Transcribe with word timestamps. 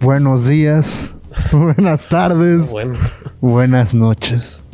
buenos 0.00 0.46
días, 0.48 1.10
buenas 1.52 2.08
tardes, 2.08 2.72
Bueno. 2.72 2.94
buenas 3.40 3.94
noches. 3.94 4.64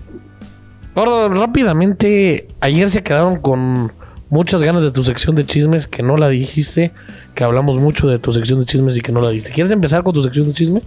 Gordo, 0.95 1.29
rápidamente, 1.29 2.49
ayer 2.61 2.89
se 2.89 3.03
quedaron 3.03 3.37
con 3.39 3.93
muchas 4.31 4.63
ganas 4.63 4.83
de 4.83 4.91
tu 4.91 5.05
sección 5.05 5.37
de 5.37 5.45
chismes 5.45 5.87
que 5.87 6.03
no 6.03 6.17
la 6.17 6.29
dijiste, 6.31 6.93
que 7.35 7.45
hablamos 7.45 7.79
mucho 7.79 8.09
de 8.09 8.19
tu 8.19 8.33
sección 8.33 8.61
de 8.61 8.67
chismes 8.67 8.97
y 8.97 9.01
que 9.03 9.13
no 9.13 9.21
la 9.21 9.29
dijiste. 9.31 9.53
¿Quieres 9.53 9.71
empezar 9.73 10.03
con 10.03 10.15
tu 10.15 10.23
sección 10.23 10.47
de 10.49 10.55
chisme? 10.55 10.83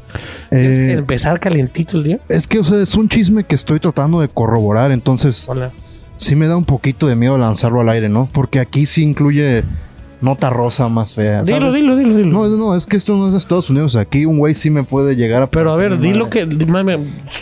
¿Quieres 0.49 0.79
Eh, 0.79 0.93
empezar 0.93 1.39
calentito 1.39 1.97
el 1.97 2.03
día? 2.03 2.19
es 2.27 2.47
que, 2.47 2.59
o 2.59 2.63
sea, 2.63 2.81
es 2.81 2.95
un 2.95 3.07
chisme 3.07 3.43
que 3.43 3.53
estoy 3.55 3.79
tratando 3.79 4.19
de 4.19 4.29
corroborar, 4.29 4.91
entonces 4.91 5.47
Hola. 5.47 5.71
sí 6.17 6.35
me 6.35 6.47
da 6.47 6.57
un 6.57 6.65
poquito 6.65 7.05
de 7.05 7.15
miedo 7.15 7.37
lanzarlo 7.37 7.79
al 7.81 7.89
aire, 7.89 8.09
¿no? 8.09 8.27
Porque 8.33 8.59
aquí 8.59 8.87
sí 8.87 9.03
incluye 9.03 9.63
nota 10.21 10.49
rosa 10.49 10.89
más 10.89 11.13
fea. 11.13 11.43
Dilo, 11.43 11.59
¿sabes? 11.59 11.73
dilo, 11.73 11.95
dilo, 11.95 12.15
dilo. 12.15 12.31
No, 12.31 12.47
no, 12.47 12.75
es 12.75 12.85
que 12.85 12.97
esto 12.97 13.15
no 13.15 13.27
es 13.27 13.35
Estados 13.35 13.69
Unidos. 13.69 13.95
Aquí 13.95 14.25
un 14.25 14.37
güey 14.37 14.53
sí 14.53 14.69
me 14.69 14.83
puede 14.83 15.15
llegar 15.15 15.43
a. 15.43 15.49
Pero 15.49 15.71
a 15.71 15.75
ver, 15.75 15.99
di 15.99 16.13
lo 16.13 16.29
que. 16.29 16.47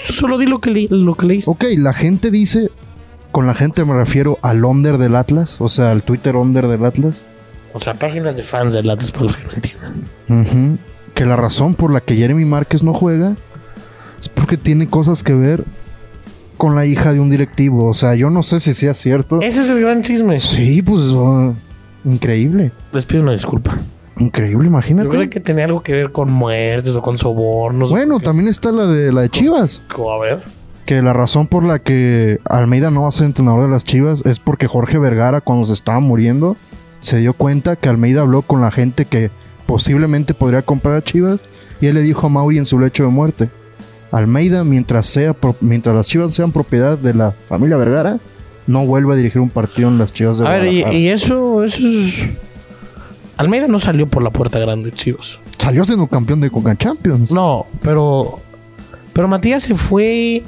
solo 0.06 0.38
di 0.38 0.46
lo 0.46 0.60
que, 0.60 0.88
lo 0.90 1.16
que 1.16 1.26
leíste. 1.26 1.52
Ok, 1.52 1.66
la 1.78 1.94
gente 1.94 2.32
dice. 2.32 2.70
Con 3.32 3.46
la 3.46 3.54
gente 3.54 3.84
me 3.86 3.94
refiero 3.94 4.40
al 4.42 4.64
under 4.66 4.98
del 4.98 5.16
Atlas, 5.16 5.58
o 5.60 5.70
sea, 5.70 5.92
al 5.92 6.02
Twitter 6.02 6.36
under 6.36 6.68
del 6.68 6.84
Atlas. 6.86 7.24
O 7.74 7.80
sea, 7.80 7.94
páginas 7.94 8.36
de 8.36 8.44
fans 8.44 8.74
de 8.74 8.82
Latas 8.82 9.12
para 9.12 9.26
los 9.26 9.36
que 9.38 9.44
no 9.44 9.52
entiendan. 9.54 10.80
Que 11.14 11.26
la 11.26 11.36
razón 11.36 11.76
por 11.76 11.92
la 11.92 12.02
que 12.02 12.16
Jeremy 12.16 12.46
Márquez 12.46 12.82
no 12.82 12.94
juega 12.94 13.36
es 14.20 14.30
porque 14.30 14.58
tiene 14.58 14.88
cosas 14.88 15.22
que 15.22 15.36
ver 15.36 15.66
con 16.58 16.76
la 16.76 16.86
hija 16.86 17.14
de 17.14 17.20
un 17.20 17.30
directivo. 17.30 17.88
O 17.88 17.94
sea, 17.94 18.16
yo 18.16 18.30
no 18.30 18.42
sé 18.42 18.60
si 18.60 18.74
sea 18.74 18.94
cierto. 18.94 19.42
Ese 19.42 19.62
es 19.62 19.70
el 19.70 19.82
gran 19.82 20.02
chisme. 20.02 20.40
Sí, 20.40 20.82
pues 20.82 21.04
uh, 21.10 21.54
increíble. 22.08 22.72
Les 22.94 23.06
pido 23.06 23.24
una 23.24 23.34
disculpa. 23.34 23.78
Increíble, 24.18 24.64
Yo 24.66 24.70
imagínate. 24.70 25.10
creo 25.10 25.30
que 25.30 25.40
tenía 25.40 25.66
algo 25.66 25.84
que 25.84 25.94
ver 25.94 26.12
con 26.12 26.32
muertes 26.32 26.90
o 26.96 27.02
con 27.04 27.18
sobornos. 27.20 27.90
Bueno, 27.92 28.20
también 28.20 28.48
está 28.50 28.72
la 28.72 28.88
de 28.88 29.12
la 29.12 29.22
de 29.22 29.30
Chivas. 29.30 29.84
A 29.96 30.20
ver. 30.20 30.44
Que 30.88 31.02
la 31.02 31.14
razón 31.14 31.46
por 31.48 31.64
la 31.64 31.80
que 31.80 32.40
Almeida 32.46 32.90
no 32.90 33.04
va 33.04 33.10
a 33.10 33.12
ser 33.12 33.26
entrenador 33.28 33.62
de 33.64 33.68
las 33.70 33.84
Chivas 33.84 34.26
es 34.26 34.40
porque 34.40 34.68
Jorge 34.68 34.98
Vergara, 34.98 35.42
cuando 35.42 35.66
se 35.66 35.74
estaba 35.74 36.00
muriendo, 36.00 36.56
se 37.02 37.18
dio 37.18 37.34
cuenta 37.34 37.76
que 37.76 37.90
Almeida 37.90 38.22
habló 38.22 38.42
con 38.42 38.62
la 38.62 38.72
gente 38.72 39.06
que 39.06 39.30
posiblemente 39.68 40.34
podría 40.34 40.62
comprar 40.64 40.96
a 40.96 41.04
Chivas 41.04 41.44
y 41.82 41.88
él 41.88 41.96
le 41.96 42.02
dijo 42.02 42.26
a 42.26 42.30
Mauri 42.30 42.58
en 42.58 42.66
su 42.66 42.80
lecho 42.80 43.04
de 43.04 43.10
muerte: 43.10 43.50
Almeida, 44.12 44.64
mientras, 44.64 45.06
sea, 45.06 45.34
pro- 45.34 45.58
mientras 45.62 45.94
las 45.94 46.08
Chivas 46.08 46.34
sean 46.34 46.52
propiedad 46.54 46.98
de 46.98 47.14
la 47.14 47.32
familia 47.48 47.78
Vergara, 47.78 48.18
no 48.68 48.86
vuelva 48.86 49.14
a 49.14 49.18
dirigir 49.18 49.42
un 49.42 49.50
partido 49.50 49.88
en 49.90 49.98
las 49.98 50.14
Chivas 50.14 50.38
de 50.40 50.48
A 50.48 50.52
ver, 50.52 50.64
y, 50.66 50.82
Guadalajara". 50.82 50.94
y 50.98 51.08
eso, 51.10 51.64
eso 51.64 51.88
es. 51.88 52.30
Almeida 53.38 53.68
no 53.68 53.80
salió 53.80 54.08
por 54.08 54.24
la 54.24 54.30
puerta 54.32 54.60
grande, 54.60 54.92
chivos. 54.92 55.40
Salió 55.58 55.86
siendo 55.86 56.08
campeón 56.08 56.40
de 56.40 56.50
Coca 56.50 56.76
Champions. 56.76 57.32
No, 57.32 57.68
pero. 57.82 58.40
Pero 59.14 59.28
Matías 59.28 59.64
se 59.64 59.76
fue. 59.76 60.44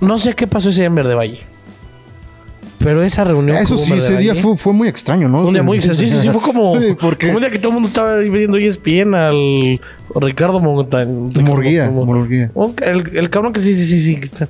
No 0.00 0.18
sé 0.18 0.34
qué 0.34 0.46
pasó 0.46 0.68
ese 0.70 0.80
día 0.80 0.86
en 0.86 0.94
Verde 0.94 1.14
Valle. 1.14 1.40
Pero 2.78 3.02
esa 3.02 3.24
reunión. 3.24 3.56
Eso 3.56 3.78
sí, 3.78 3.92
ese 3.94 4.16
día 4.18 4.34
fue, 4.34 4.56
fue 4.56 4.72
muy 4.72 4.88
extraño, 4.88 5.28
¿no? 5.28 5.38
fue 5.38 5.46
un 5.48 5.52
día 5.54 5.62
muy. 5.62 5.80
Sí, 5.80 5.94
sí, 5.94 6.08
sí, 6.10 6.28
fue 6.28 6.40
como. 6.40 6.76
Sí, 6.80 6.94
porque- 7.00 7.26
como 7.28 7.38
un 7.38 7.42
día 7.42 7.50
que 7.50 7.58
todo 7.58 7.68
el 7.68 7.74
mundo 7.74 7.88
estaba 7.88 8.16
viendo 8.18 8.56
ESPN 8.58 9.14
al 9.14 9.80
Ricardo 10.14 10.60
Montañ. 10.60 11.08
Murguía, 11.42 11.90
Murguía. 11.90 12.50
El, 12.82 13.16
el 13.16 13.30
cabrón 13.30 13.52
que 13.52 13.60
sí, 13.60 13.74
sí, 13.74 13.86
sí, 13.86 14.20
sí. 14.26 14.44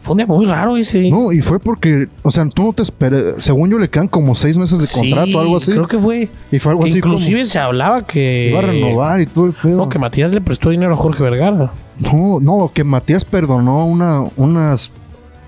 Fue 0.00 0.12
un 0.12 0.18
día 0.18 0.26
muy 0.26 0.46
raro 0.46 0.76
ese. 0.76 1.10
No, 1.10 1.30
y 1.30 1.40
fue 1.42 1.58
porque, 1.60 2.08
o 2.22 2.30
sea, 2.30 2.48
tú 2.48 2.64
no 2.64 2.72
te 2.72 2.82
esperas. 2.82 3.22
Según 3.38 3.70
yo, 3.70 3.78
le 3.78 3.90
quedan 3.90 4.08
como 4.08 4.34
seis 4.34 4.56
meses 4.56 4.78
de 4.80 4.86
Sí, 4.86 4.98
contrato 5.10 5.38
o 5.38 5.40
algo 5.40 5.56
así. 5.56 5.72
Creo 5.72 5.88
que 5.88 5.98
fue. 5.98 6.28
Y 6.50 6.58
fue 6.58 6.72
algo 6.72 6.84
que 6.84 6.90
así 6.90 6.98
inclusive 6.98 7.44
se 7.44 7.58
hablaba 7.58 8.06
que. 8.06 8.48
iba 8.50 8.60
a 8.60 8.62
renovar 8.62 9.20
y 9.20 9.26
todo 9.26 9.46
el 9.46 9.52
pedo. 9.52 9.76
No, 9.76 9.88
que 9.88 9.98
Matías 9.98 10.32
le 10.32 10.40
prestó 10.40 10.70
dinero 10.70 10.94
a 10.94 10.96
Jorge 10.96 11.22
Vergara. 11.22 11.72
No, 11.98 12.40
no, 12.40 12.70
que 12.72 12.82
Matías 12.84 13.24
perdonó 13.24 13.86
una, 13.86 14.22
unas. 14.36 14.90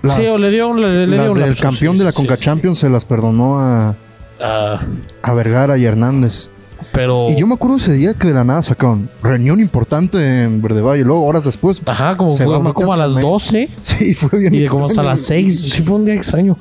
Las, 0.03 0.17
sí, 0.17 0.27
o 0.27 0.37
le 0.37 0.51
dio 0.51 0.67
un. 0.67 0.81
Le, 0.81 1.07
le 1.07 1.17
las 1.17 1.33
dio 1.33 1.45
lapso, 1.47 1.63
campeón 1.63 1.93
sí, 1.93 1.99
de 1.99 2.05
la 2.05 2.11
Conca. 2.11 2.37
Champions 2.37 2.77
se 2.77 2.89
las 2.89 3.05
perdonó 3.05 3.59
a, 3.59 3.95
Ah, 4.39 4.79
a 5.21 5.33
Vergara 5.33 5.77
y 5.77 5.85
Hernández. 5.85 6.49
Pero. 6.93 7.25
Y 7.29 7.35
yo 7.35 7.45
me 7.47 7.55
acuerdo 7.55 7.75
ese 7.77 7.93
día 7.93 8.13
que 8.13 8.27
de 8.29 8.33
la 8.33 8.43
nada 8.45 8.61
sacaron 8.61 9.09
reunión 9.21 9.59
importante 9.59 10.43
en 10.43 10.61
Verde 10.61 10.81
Valle. 10.81 11.03
Luego, 11.03 11.25
horas 11.25 11.43
después. 11.43 11.81
Ajá, 11.85 12.15
como 12.15 12.29
fue, 12.29 12.45
como 12.73 12.93
a 12.93 12.97
las 12.97 13.11
Matías 13.13 13.29
12 13.31 13.69
Sí, 13.81 14.13
fue 14.15 14.39
bien. 14.39 14.53
y 14.55 14.59
de 14.61 14.67
como 14.67 14.85
hasta 14.85 15.03
las 15.03 15.19
6. 15.21 15.71
Sí, 15.73 15.81
fue 15.81 15.97
un 15.97 16.05
día 16.05 16.13
extraño. 16.15 16.57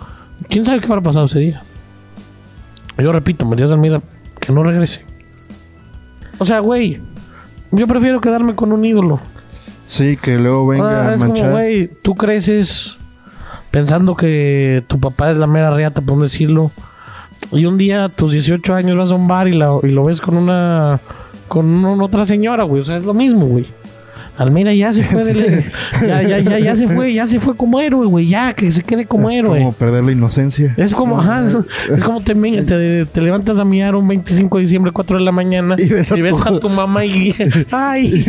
¿Quién 0.49 0.65
sabe 0.65 0.81
qué 0.81 0.87
habrá 0.87 1.01
pasado 1.03 1.27
ese 1.27 1.39
día? 1.39 1.63
Yo 2.99 3.13
repito, 3.13 3.45
Matías 3.47 3.71
Almeida, 3.71 4.03
que 4.41 4.53
no 4.53 4.63
regrese. 4.65 5.05
O 6.39 6.45
sea, 6.45 6.59
güey, 6.61 7.01
yo 7.71 7.87
prefiero 7.87 8.21
quedarme 8.21 8.55
con 8.55 8.73
un 8.73 8.85
ídolo. 8.85 9.21
Sí, 9.87 10.17
que 10.21 10.37
luego 10.37 10.67
venga 10.67 11.07
Ah, 11.07 11.09
a 11.11 11.15
es 11.15 11.21
como, 11.21 11.33
manchar. 11.35 11.53
güey, 11.53 11.91
tú 12.03 12.15
creces 12.15 12.97
pensando 13.71 14.15
que 14.17 14.85
tu 14.89 14.99
papá 14.99 15.31
es 15.31 15.37
la 15.37 15.47
mera 15.47 15.71
reata, 15.71 16.01
por 16.01 16.21
decirlo. 16.21 16.71
Y 17.51 17.67
un 17.67 17.77
día 17.77 18.05
a 18.05 18.09
tus 18.09 18.33
18 18.33 18.75
años 18.75 18.97
vas 18.97 19.11
a 19.11 19.15
un 19.15 19.29
bar 19.29 19.49
y, 19.49 19.53
la- 19.55 19.79
y 19.83 19.89
lo 19.89 20.05
ves 20.05 20.21
con 20.21 20.37
una 20.37 21.01
con 21.49 21.67
un- 21.85 22.01
otra 22.01 22.25
señora, 22.25 22.65
güey. 22.65 22.81
O 22.81 22.85
sea, 22.85 22.97
es 22.97 23.05
lo 23.05 23.13
mismo, 23.15 23.47
güey. 23.47 23.67
Almeida 24.39 24.73
ya 24.73 24.91
se 24.95 25.03
fue 25.05 25.23
del- 25.25 25.63
ya, 26.01 26.23
ya, 26.23 26.39
ya, 26.39 26.59
ya 26.59 26.75
se 26.75 26.89
fue, 26.89 27.13
ya 27.13 27.27
se 27.27 27.39
fue 27.41 27.55
como 27.55 27.79
héroe, 27.79 28.07
güey. 28.07 28.27
Ya, 28.27 28.55
que 28.55 28.71
se 28.71 28.83
quede 28.83 29.05
como 29.05 29.29
es 29.31 29.37
héroe. 29.37 29.59
como 29.59 29.73
perder 29.75 30.03
la 30.05 30.13
inocencia. 30.13 30.73
Es 30.79 30.93
como, 30.95 31.21
ajá, 31.21 31.43
es 31.95 32.03
como 32.03 32.23
te, 32.23 32.35
me- 32.35 32.63
te, 32.63 33.05
te 33.05 33.21
levantas 33.21 33.59
a 33.59 33.67
mirar 33.67 33.95
un 33.95 34.09
25 34.09 34.57
de 34.57 34.63
diciembre, 34.63 34.91
4 34.93 35.19
de 35.19 35.23
la 35.25 35.33
mañana, 35.33 35.77
Y 35.79 35.91
ves 35.91 36.11
a 36.11 36.15
tu- 36.49 36.55
a 36.57 36.61
tu 36.61 36.69
mamá 36.71 37.05
y, 37.05 37.35
ay, 37.71 38.25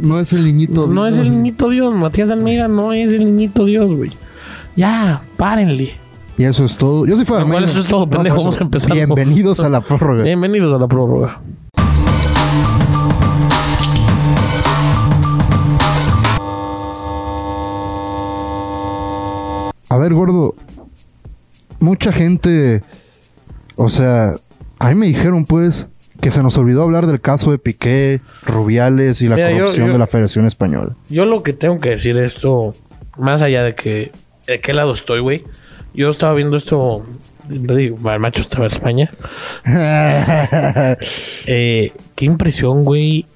no 0.00 0.18
es 0.18 0.32
el 0.32 0.44
niñito. 0.46 0.86
pues 0.86 0.88
no 0.88 1.06
es 1.06 1.18
el 1.18 1.28
niñito 1.30 1.68
Dios, 1.68 1.92
Matías 1.94 2.30
Almeida 2.30 2.68
no 2.68 2.94
es 2.94 3.12
el 3.12 3.26
niñito 3.26 3.66
Dios, 3.66 3.94
güey. 3.94 4.12
Ya, 4.74 5.20
párenle. 5.36 6.00
Y 6.42 6.44
eso 6.44 6.64
es 6.64 6.76
todo. 6.76 7.06
Yo 7.06 7.14
fui 7.14 7.38
Lo 7.38 7.46
cual 7.46 7.62
eso 7.62 7.78
es 7.78 7.86
todo, 7.86 8.10
pendejo. 8.10 8.34
pues, 8.34 8.46
Vamos 8.46 8.60
a 8.60 8.64
empezar. 8.64 8.92
Bienvenidos 8.94 9.60
a 9.60 9.68
la 9.68 9.80
prórroga. 9.80 10.24
Bienvenidos 10.24 10.74
a 10.74 10.78
la 10.78 10.88
prórroga. 10.88 11.40
A 19.88 19.98
ver, 19.98 20.14
gordo. 20.14 20.54
Mucha 21.80 22.12
gente. 22.12 22.82
O 23.76 23.88
sea, 23.88 24.34
a 24.78 24.88
mí 24.90 24.94
me 24.94 25.06
dijeron, 25.06 25.44
pues, 25.44 25.88
que 26.20 26.30
se 26.30 26.42
nos 26.42 26.56
olvidó 26.56 26.82
hablar 26.82 27.06
del 27.06 27.20
caso 27.20 27.50
de 27.50 27.58
Piqué, 27.58 28.20
Rubiales 28.46 29.20
y 29.22 29.28
la 29.28 29.36
Mira, 29.36 29.50
yo- 29.50 29.58
corrupción 29.58 29.86
yo- 29.88 29.92
de 29.92 29.98
la 29.98 30.06
Federación 30.06 30.46
Española. 30.46 30.94
Yo 31.10 31.24
lo 31.24 31.42
que 31.42 31.52
tengo 31.52 31.78
que 31.80 31.90
decir 31.90 32.16
esto, 32.18 32.74
más 33.18 33.42
allá 33.42 33.62
de 33.64 33.74
que 33.74 34.12
de 34.46 34.60
qué 34.60 34.72
lado 34.72 34.92
estoy, 34.92 35.20
güey. 35.20 35.44
Yo 35.94 36.10
estaba 36.10 36.32
viendo 36.34 36.56
esto, 36.56 37.02
digo, 37.48 38.10
el 38.10 38.20
macho 38.20 38.40
estaba 38.42 38.66
en 38.66 38.72
España. 38.72 39.10
Eh, 41.46 41.92
qué 42.14 42.24
impresión, 42.24 42.82
güey. 42.84 43.26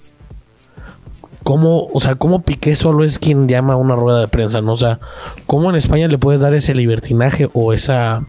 Cómo, 1.42 1.86
o 1.92 2.00
sea, 2.00 2.16
cómo 2.16 2.42
Piqué 2.42 2.74
solo 2.74 3.04
es 3.04 3.20
quien 3.20 3.46
llama 3.46 3.74
a 3.74 3.76
una 3.76 3.94
rueda 3.94 4.18
de 4.18 4.26
prensa, 4.26 4.60
¿no? 4.62 4.72
O 4.72 4.76
sea, 4.76 4.98
cómo 5.46 5.70
en 5.70 5.76
España 5.76 6.08
le 6.08 6.18
puedes 6.18 6.40
dar 6.40 6.52
ese 6.54 6.74
libertinaje 6.74 7.48
o 7.52 7.72
esa 7.72 8.26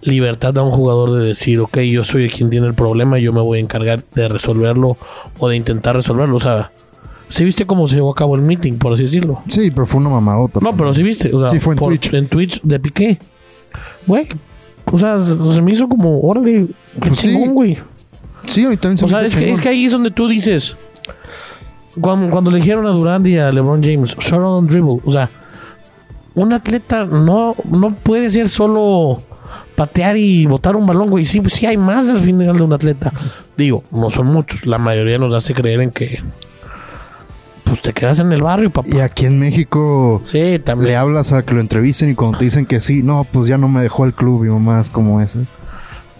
libertad 0.00 0.56
a 0.56 0.62
un 0.62 0.70
jugador 0.70 1.12
de 1.12 1.26
decir, 1.26 1.60
ok, 1.60 1.76
yo 1.80 2.04
soy 2.04 2.30
quien 2.30 2.48
tiene 2.48 2.66
el 2.66 2.72
problema 2.74 3.18
yo 3.18 3.34
me 3.34 3.42
voy 3.42 3.58
a 3.58 3.60
encargar 3.60 4.02
de 4.14 4.28
resolverlo 4.28 4.96
o 5.38 5.48
de 5.50 5.56
intentar 5.56 5.94
resolverlo. 5.96 6.36
O 6.36 6.40
sea, 6.40 6.72
¿sí 7.28 7.44
viste 7.44 7.66
cómo 7.66 7.86
se 7.86 7.96
llevó 7.96 8.12
a 8.12 8.14
cabo 8.14 8.34
el 8.34 8.40
meeting, 8.42 8.78
por 8.78 8.94
así 8.94 9.02
decirlo? 9.02 9.42
sí, 9.48 9.70
pero 9.70 9.84
fue 9.84 10.00
una 10.00 10.08
mamadota. 10.08 10.58
No, 10.62 10.74
pero 10.74 10.94
sí 10.94 11.02
viste. 11.02 11.34
O 11.34 11.40
sea, 11.40 11.48
Sí, 11.50 11.60
fue 11.60 11.74
en 11.74 11.78
por- 11.78 11.88
Twitch. 11.90 12.14
En 12.14 12.28
Twitch 12.28 12.62
de 12.62 12.80
Piqué. 12.80 13.18
Güey. 14.06 14.28
O 14.90 14.98
sea, 14.98 15.18
se 15.20 15.60
me 15.62 15.72
hizo 15.72 15.88
como, 15.88 16.20
órale, 16.20 16.66
qué 17.00 17.08
Pues 17.08 17.18
sí. 17.18 17.28
chingón, 17.28 17.54
güey. 17.54 17.78
Sí, 18.46 18.64
a 18.64 18.70
mí 18.70 18.76
también 18.76 18.96
se 18.96 19.04
O 19.04 19.08
me 19.08 19.14
sea, 19.14 19.26
hizo 19.26 19.38
es 19.38 19.44
que, 19.44 19.50
es 19.50 19.60
que 19.60 19.68
ahí 19.68 19.84
es 19.84 19.92
donde 19.92 20.10
tú 20.10 20.28
dices. 20.28 20.76
Cuando, 22.00 22.30
cuando 22.30 22.50
le 22.50 22.58
dijeron 22.58 22.86
a 22.86 22.90
Durant 22.90 23.26
y 23.26 23.38
a 23.38 23.50
LeBron 23.52 23.82
James, 23.82 24.16
short 24.16 24.44
on 24.44 24.66
dribble. 24.66 25.00
O 25.04 25.10
sea, 25.12 25.28
un 26.34 26.52
atleta 26.52 27.04
no, 27.04 27.54
no 27.68 27.94
puede 27.94 28.30
ser 28.30 28.48
solo 28.48 29.20
patear 29.74 30.16
y 30.16 30.46
botar 30.46 30.76
un 30.76 30.86
balón, 30.86 31.10
güey. 31.10 31.24
Sí, 31.24 31.42
sí 31.48 31.66
hay 31.66 31.76
más 31.76 32.08
al 32.08 32.20
final 32.20 32.56
de 32.56 32.62
un 32.62 32.72
atleta. 32.72 33.12
Digo, 33.56 33.84
no 33.90 34.08
son 34.10 34.28
muchos. 34.28 34.64
La 34.66 34.78
mayoría 34.78 35.18
nos 35.18 35.34
hace 35.34 35.52
creer 35.54 35.80
en 35.80 35.90
que. 35.90 36.22
Pues 37.68 37.82
te 37.82 37.92
quedas 37.92 38.18
en 38.18 38.32
el 38.32 38.42
barrio, 38.42 38.70
papá. 38.70 38.88
Y 38.90 39.00
aquí 39.00 39.26
en 39.26 39.38
México 39.38 40.20
Sí, 40.24 40.38
le 40.38 40.58
también. 40.58 40.96
hablas 40.96 41.32
a 41.32 41.42
que 41.44 41.54
lo 41.54 41.60
entrevisten 41.60 42.10
y 42.10 42.14
cuando 42.14 42.38
te 42.38 42.44
dicen 42.44 42.64
que 42.66 42.80
sí, 42.80 43.02
no, 43.02 43.24
pues 43.30 43.46
ya 43.46 43.58
no 43.58 43.68
me 43.68 43.82
dejó 43.82 44.04
el 44.06 44.14
club 44.14 44.44
y 44.44 44.48
mamás 44.48 44.88
como 44.90 45.20
esas. 45.20 45.48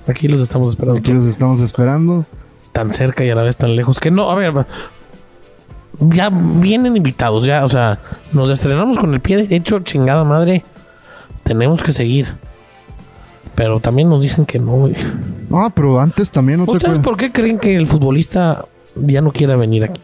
Aquí 0.06 0.28
los 0.28 0.40
estamos 0.40 0.70
esperando. 0.70 0.98
Aquí 1.00 1.12
los 1.12 1.26
estamos 1.26 1.60
esperando. 1.60 2.26
tan 2.72 2.90
cerca 2.90 3.24
y 3.24 3.30
a 3.30 3.34
la 3.34 3.42
vez 3.42 3.56
tan 3.56 3.74
lejos 3.76 3.98
que 3.98 4.10
no, 4.10 4.30
a 4.30 4.34
ver, 4.34 4.52
ya 6.00 6.30
vienen 6.30 6.96
invitados, 6.96 7.44
ya, 7.44 7.64
o 7.64 7.68
sea, 7.68 7.98
nos 8.32 8.50
estrenamos 8.50 8.98
con 8.98 9.12
el 9.14 9.20
pie 9.20 9.38
derecho, 9.38 9.80
chingada 9.80 10.22
madre, 10.24 10.64
tenemos 11.42 11.82
que 11.82 11.92
seguir. 11.92 12.26
Pero 13.54 13.80
también 13.80 14.08
nos 14.08 14.20
dicen 14.20 14.46
que 14.46 14.58
no, 14.60 14.72
güey. 14.72 14.94
No, 15.50 15.68
pero 15.74 15.98
antes 16.00 16.30
también 16.30 16.60
otra 16.60 16.74
¿Ustedes 16.74 16.98
cosa. 16.98 17.02
por 17.02 17.16
qué 17.16 17.32
creen 17.32 17.58
que 17.58 17.74
el 17.74 17.86
futbolista 17.88 18.66
ya 18.94 19.20
no 19.20 19.32
quiera 19.32 19.56
venir 19.56 19.84
aquí. 19.84 20.00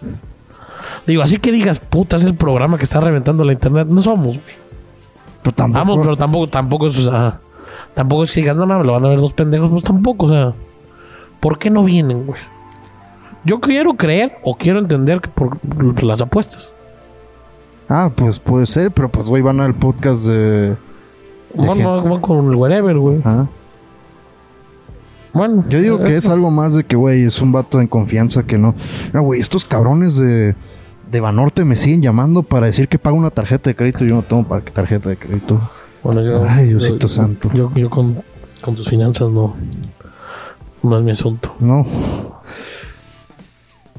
Digo, 1.06 1.22
así 1.22 1.38
que 1.38 1.52
digas, 1.52 1.78
puta, 1.80 2.16
es 2.16 2.24
el 2.24 2.34
programa 2.34 2.78
que 2.78 2.84
está 2.84 3.00
reventando 3.00 3.44
la 3.44 3.52
internet. 3.52 3.88
No 3.88 4.00
somos, 4.02 4.36
güey. 4.36 4.56
Pero 5.42 5.54
tampoco. 5.54 5.78
Vamos, 5.78 6.04
pero 6.04 6.16
tampoco, 6.16 6.46
tampoco 6.48 6.86
es, 6.86 6.98
o 6.98 7.10
sea, 7.10 7.40
tampoco 7.92 8.22
es 8.24 8.32
que 8.32 8.40
digas, 8.40 8.56
no, 8.56 8.64
no, 8.64 8.82
lo 8.82 8.92
van 8.92 9.04
a 9.04 9.08
ver 9.08 9.18
dos 9.20 9.34
pendejos, 9.34 9.70
pues 9.70 9.84
tampoco, 9.84 10.26
o 10.26 10.28
sea, 10.30 10.54
¿por 11.40 11.58
qué 11.58 11.68
no 11.68 11.84
vienen, 11.84 12.24
güey? 12.24 12.40
Yo 13.44 13.60
quiero 13.60 13.92
creer 13.92 14.38
o 14.42 14.56
quiero 14.56 14.78
entender 14.78 15.20
que 15.20 15.28
por 15.28 15.58
las 16.02 16.22
apuestas. 16.22 16.72
Ah, 17.88 18.10
pues 18.14 18.38
puede 18.38 18.64
ser, 18.64 18.90
pero 18.90 19.10
pues, 19.10 19.28
güey, 19.28 19.42
van 19.42 19.60
al 19.60 19.74
podcast 19.74 20.24
de. 20.26 20.74
Gente. 21.54 21.84
van- 21.84 22.20
con 22.20 22.48
el 22.50 22.56
wherever, 22.56 22.96
güey. 22.96 23.20
Ah. 23.24 23.46
Bueno, 25.34 25.64
Yo 25.68 25.80
digo 25.80 25.98
que 25.98 26.16
es 26.16 26.28
algo 26.28 26.50
más 26.50 26.74
de 26.74 26.84
que, 26.84 26.94
güey, 26.96 27.24
es 27.24 27.40
un 27.40 27.50
vato 27.52 27.80
en 27.80 27.88
confianza 27.88 28.44
que 28.44 28.56
no. 28.56 28.74
Mira, 29.08 29.20
güey, 29.20 29.40
estos 29.40 29.64
cabrones 29.64 30.16
de, 30.16 30.54
de 31.14 31.20
Banorte 31.20 31.64
me 31.64 31.76
siguen 31.76 32.02
llamando 32.02 32.42
para 32.42 32.66
decir 32.66 32.88
que 32.88 32.98
pago 32.98 33.16
una 33.16 33.30
tarjeta 33.30 33.70
de 33.70 33.76
crédito. 33.76 34.04
Yo 34.04 34.16
no 34.16 34.22
tengo 34.22 34.44
para 34.46 34.62
qué 34.62 34.70
tarjeta 34.70 35.08
de 35.08 35.16
crédito. 35.16 35.70
Bueno, 36.02 36.22
yo, 36.22 36.44
Ay, 36.48 36.68
Diosito 36.68 36.98
yo- 37.06 37.08
santo. 37.08 37.50
Yo, 37.54 37.70
yo 37.74 37.88
con, 37.88 38.22
con 38.60 38.74
tus 38.74 38.88
finanzas 38.88 39.30
no, 39.30 39.54
no 40.82 40.98
es 40.98 41.04
mi 41.04 41.12
asunto. 41.12 41.54
No. 41.60 41.86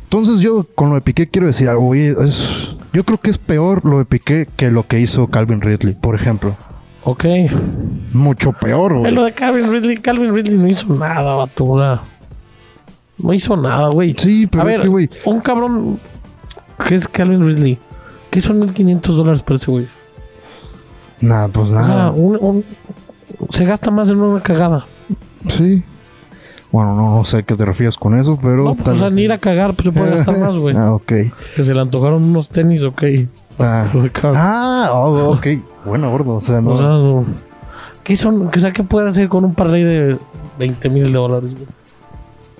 Entonces 0.03 0.39
yo 0.39 0.65
con 0.75 0.89
lo 0.89 0.95
de 0.95 1.01
Piqué 1.01 1.27
quiero 1.27 1.47
decir 1.47 1.67
algo. 1.69 1.95
Es, 1.95 2.75
yo 2.93 3.03
creo 3.03 3.17
que 3.19 3.29
es 3.29 3.37
peor 3.37 3.83
lo 3.85 3.97
de 3.99 4.05
Piqué 4.05 4.47
que 4.55 4.69
lo 4.71 4.85
que 4.87 4.99
hizo 4.99 5.27
Calvin 5.27 5.61
Ridley, 5.61 5.95
por 5.95 6.15
ejemplo. 6.15 6.55
Ok. 7.03 7.25
Mucho 8.13 8.51
peor, 8.53 8.97
güey. 8.99 9.11
Lo 9.11 9.23
de 9.23 9.33
Calvin 9.33 9.71
Ridley. 9.71 9.97
Calvin 9.97 10.33
Ridley 10.33 10.57
no 10.57 10.67
hizo 10.67 10.87
nada, 10.93 11.47
sea, 11.47 12.01
No 13.17 13.33
hizo 13.33 13.55
nada, 13.57 13.87
güey. 13.89 14.15
Sí, 14.17 14.47
pero 14.47 14.63
A 14.63 14.69
es 14.69 14.77
ver, 14.77 14.83
que, 14.83 14.87
güey. 14.89 15.09
un 15.25 15.39
cabrón 15.41 15.97
que 16.87 16.95
es 16.95 17.07
Calvin 17.07 17.45
Ridley. 17.45 17.79
¿Qué 18.29 18.41
son 18.41 18.59
1500 18.59 19.15
dólares 19.17 19.41
por 19.41 19.55
ese 19.57 19.71
güey? 19.71 19.87
Nada, 21.21 21.47
pues 21.47 21.71
nada. 21.71 22.11
un- 22.11 22.37
un- 22.41 22.65
se 23.49 23.65
gasta 23.65 23.91
más 23.91 24.09
en 24.09 24.19
una 24.19 24.41
cagada. 24.41 24.85
Sí. 25.47 25.83
Bueno, 26.71 26.93
no, 26.95 27.15
no 27.15 27.23
sé 27.25 27.37
a 27.37 27.41
qué 27.43 27.55
te 27.55 27.63
refieres 27.63 27.95
con 27.95 28.19
eso, 28.19 28.37
pero. 28.41 28.65
No, 28.65 28.75
pues, 28.75 28.95
o 28.95 28.99
sea, 28.99 29.09
ni 29.09 29.21
ir 29.21 29.31
a 29.31 29.37
cagar, 29.37 29.73
pues 29.75 29.85
se 29.85 29.91
puede 29.93 30.17
gastar 30.17 30.37
más, 30.39 30.57
güey. 30.57 30.75
Ah, 30.77 30.91
ok. 30.93 31.11
Que 31.55 31.63
se 31.63 31.73
le 31.73 31.79
antojaron 31.79 32.21
unos 32.23 32.49
tenis, 32.49 32.83
ok. 32.83 33.03
Ah. 33.59 33.85
Ah, 34.35 34.89
oh, 34.93 35.31
ok. 35.31 35.47
Bueno, 35.85 36.11
gordo. 36.11 36.35
O 36.35 36.41
sea, 36.41 36.59
no. 36.59 36.71
O 36.71 36.77
sea, 36.77 36.87
no. 36.87 37.25
¿qué 38.03 38.15
son? 38.17 38.47
O 38.53 38.59
sea, 38.59 38.73
¿qué 38.73 38.83
puede 38.83 39.07
hacer 39.07 39.29
con 39.29 39.45
un 39.45 39.53
parlay 39.55 39.83
de 39.83 40.17
20 40.59 40.89
mil 40.89 41.13
dólares, 41.13 41.53
güey? 41.53 41.65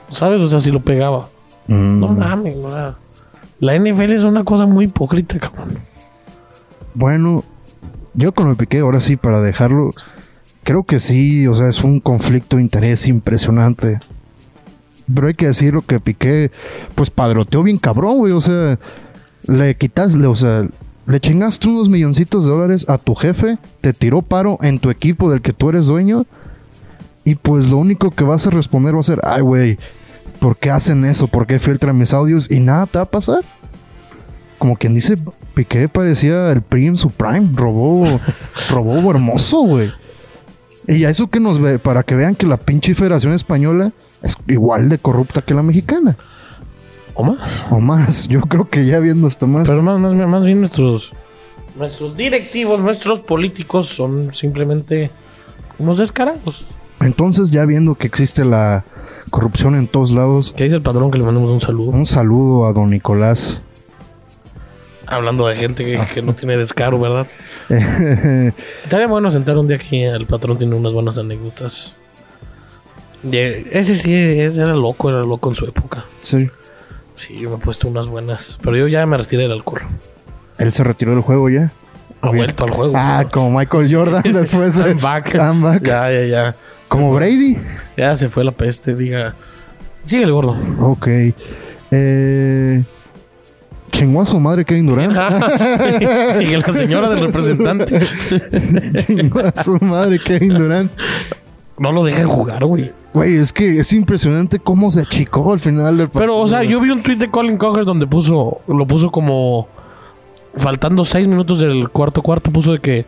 ¿Sabes? 0.10 0.40
O 0.40 0.48
sea, 0.48 0.62
si 0.62 0.72
lo 0.72 0.80
pegaba. 0.82 1.28
Mm, 1.68 2.00
No 2.00 2.08
mames, 2.10 2.64
o 2.64 2.72
sea. 2.72 2.96
La 3.60 3.78
NFL 3.78 4.12
es 4.12 4.24
una 4.24 4.44
cosa 4.44 4.66
muy 4.66 4.86
hipócrita, 4.86 5.40
cabrón. 5.40 5.80
Bueno, 6.94 7.44
yo 8.14 8.34
con 8.34 8.50
de 8.50 8.56
Piqué, 8.56 8.80
ahora 8.80 9.00
sí, 9.00 9.16
para 9.16 9.42
dejarlo, 9.42 9.94
creo 10.64 10.84
que 10.84 11.00
sí, 11.00 11.48
o 11.48 11.54
sea, 11.54 11.68
es 11.70 11.84
un 11.84 12.00
conflicto 12.00 12.58
de 12.58 12.64
interés 12.64 13.08
impresionante. 13.08 14.00
Pero 15.14 15.28
hay 15.28 15.34
que 15.36 15.48
decirlo 15.48 15.82
que 15.84 16.00
Piqué, 16.00 16.52
pues 16.96 17.10
padroteó 17.10 17.64
bien 17.64 17.78
cabrón, 17.78 18.18
güey. 18.20 18.34
O 18.34 18.42
sea, 18.42 18.80
le 19.48 19.76
quitas, 19.78 20.16
le- 20.16 20.28
o 20.28 20.36
sea, 20.36 20.68
le 21.06 21.20
chingaste 21.20 21.68
unos 21.70 21.90
milloncitos 21.90 22.46
de 22.46 22.52
dólares 22.52 22.86
a 22.90 22.98
tu 22.98 23.14
jefe, 23.14 23.58
te 23.82 23.94
tiró 23.94 24.22
paro 24.22 24.58
en 24.62 24.80
tu 24.80 24.90
equipo 24.90 25.30
del 25.30 25.42
que 25.42 25.54
tú 25.54 25.70
eres 25.70 25.86
dueño. 25.86 26.26
Y 27.24 27.36
pues 27.36 27.70
lo 27.70 27.78
único 27.78 28.12
que 28.12 28.24
vas 28.24 28.46
a 28.48 28.52
responder 28.52 28.96
va 28.96 29.00
a 29.00 29.04
ser, 29.04 29.20
ay, 29.24 29.42
güey, 29.42 29.78
¿por 30.46 30.58
qué 30.58 30.70
hacen 30.70 31.06
eso? 31.06 31.26
¿Por 31.26 31.48
qué 31.48 31.58
filtran 31.58 31.98
mis 31.98 32.14
audios? 32.14 32.52
Y 32.52 32.60
nada 32.60 32.86
te 32.86 33.00
va 33.00 33.06
a 33.06 33.10
pasar. 33.10 33.44
Como 34.60 34.76
quien 34.76 34.94
dice, 34.94 35.18
Piqué 35.56 35.90
parecía 35.90 36.52
el 36.52 36.62
PRI 36.62 36.86
en 36.86 36.98
su 37.00 37.10
prime. 37.10 37.50
Robó, 37.56 38.20
robó 38.70 39.10
hermoso, 39.10 39.62
güey. 39.62 39.92
Y 40.88 41.04
a 41.04 41.10
eso 41.10 41.26
que 41.30 41.40
nos 41.40 41.60
ve, 41.60 41.80
para 41.80 42.04
que 42.04 42.16
vean 42.16 42.36
que 42.36 42.46
la 42.46 42.58
pinche 42.58 42.94
Federación 42.94 43.34
Española 43.34 43.92
es 44.22 44.38
igual 44.48 44.88
de 44.88 45.00
corrupta 45.00 45.42
que 45.42 45.56
la 45.56 45.64
mexicana. 45.64 46.16
¿O 47.16 47.24
más? 47.24 47.66
O 47.72 47.80
más. 47.80 48.28
Yo 48.28 48.42
creo 48.42 48.70
que 48.70 48.86
ya 48.86 49.00
viendo 49.00 49.28
esto 49.28 49.48
más. 49.48 49.68
Pero 49.68 49.82
más, 49.82 50.00
más, 50.00 50.14
más 50.14 50.46
bien 50.46 50.60
nuestros... 50.60 51.12
Nuestros 51.76 52.16
directivos, 52.16 52.80
nuestros 52.82 53.20
políticos 53.22 53.90
son 53.90 54.32
simplemente 54.32 55.10
unos 55.80 55.98
descarados. 55.98 56.68
Entonces, 57.00 57.50
ya 57.50 57.66
viendo 57.66 57.96
que 57.96 58.06
existe 58.06 58.46
la 58.46 58.86
corrupción 59.30 59.76
en 59.76 59.88
todos 59.88 60.12
lados, 60.12 60.54
Que 60.56 60.66
dice 60.66 60.76
el 60.78 60.82
padrón 60.82 61.12
que 61.12 61.18
le 61.18 61.24
mandemos 61.24 61.50
un 61.52 61.62
saludo. 61.62 61.92
un 61.92 62.06
saludo 62.06 62.66
a 62.66 62.74
don 62.74 62.90
Nicolás. 62.90 63.64
Hablando 65.08 65.46
de 65.48 65.56
gente 65.56 65.86
que, 65.86 66.00
que 66.14 66.22
no 66.22 66.34
tiene 66.34 66.58
descaro, 66.58 67.00
¿verdad? 67.00 67.28
Estaría 68.84 69.08
bueno 69.08 69.30
sentar 69.32 69.58
un 69.58 69.68
día 69.68 69.78
aquí. 69.78 70.02
El 70.04 70.26
patrón 70.26 70.58
tiene 70.58 70.76
unas 70.76 70.94
buenas 70.94 71.18
anécdotas. 71.18 71.98
Y, 73.24 73.38
ese 73.38 73.96
sí, 73.96 74.14
ese 74.14 74.60
era 74.62 74.74
loco, 74.76 75.10
era 75.10 75.20
loco 75.20 75.50
en 75.50 75.56
su 75.56 75.66
época. 75.66 76.06
sí. 76.22 76.50
Sí, 77.14 77.40
yo 77.40 77.50
me 77.50 77.56
he 77.56 77.60
puesto 77.60 77.88
unas 77.88 78.08
buenas. 78.08 78.60
Pero 78.62 78.76
yo 78.76 78.88
ya 78.90 79.06
me 79.06 79.18
retiré 79.18 79.44
del 79.44 79.54
alcohol. 79.54 79.84
Él 80.58 80.74
se 80.74 80.84
retiró 80.84 81.12
del 81.14 81.22
juego 81.22 81.50
ya. 81.50 81.72
Ha 82.26 82.32
vuelto 82.32 82.64
al 82.64 82.72
juego. 82.72 82.94
Ah, 82.96 83.26
como 83.32 83.58
Michael 83.58 83.88
Jordan 83.92 84.24
después 84.24 84.76
de. 84.76 84.90
I'm 84.90 85.00
back. 85.02 85.36
I'm 85.36 85.62
back. 85.62 85.84
Ya, 85.84 86.12
ya, 86.12 86.26
ya. 86.26 86.56
Como 86.88 87.14
Brady. 87.14 87.58
Ya 87.98 88.16
se 88.16 88.30
fue 88.30 88.44
la 88.44 88.52
peste, 88.52 88.96
diga. 88.96 89.36
Sigue 90.04 90.24
el 90.24 90.32
gordo. 90.32 90.56
Ok. 90.80 91.08
Eh, 91.92 92.84
chingó 93.92 94.22
a 94.22 94.26
su 94.26 94.40
madre 94.40 94.66
Kevin 94.66 94.88
Durant. 94.88 95.16
y 96.42 96.46
que 96.46 96.58
la 96.58 96.74
señora 96.74 97.10
del 97.10 97.22
representante 97.22 98.02
chingó 99.08 99.40
a 99.40 99.52
su 99.52 99.78
madre 99.82 100.20
Kevin 100.20 100.54
Durant. 100.56 100.92
no 101.80 101.92
lo 101.92 102.04
dejan 102.04 102.28
jugar, 102.28 102.66
güey. 102.66 102.92
Güey, 103.14 103.36
es 103.36 103.54
que 103.54 103.80
es 103.80 103.94
impresionante 103.94 104.60
cómo 104.60 104.92
se 104.92 105.00
achicó 105.00 105.54
al 105.54 105.60
final 105.60 105.98
del 105.98 106.08
partido. 106.08 106.20
Pero, 106.20 106.38
o 106.38 106.48
sea, 106.48 106.64
yo 106.64 106.82
vi 106.82 106.90
un 106.90 107.02
tweet 107.02 107.16
de 107.16 107.32
Colin 107.32 107.58
Coger 107.58 107.86
donde 107.86 108.06
puso, 108.08 108.60
lo 108.68 108.86
puso 108.86 109.10
como 109.10 109.70
faltando 110.58 111.04
seis 111.06 111.28
minutos 111.28 111.60
del 111.60 111.90
cuarto 111.90 112.22
cuarto, 112.22 112.52
puso 112.52 112.74
de 112.74 112.80
que, 112.80 113.06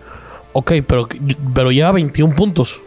ok, 0.54 0.72
pero, 0.88 1.08
pero 1.54 1.72
lleva 1.72 1.92
21 1.92 2.36
puntos. 2.36 2.80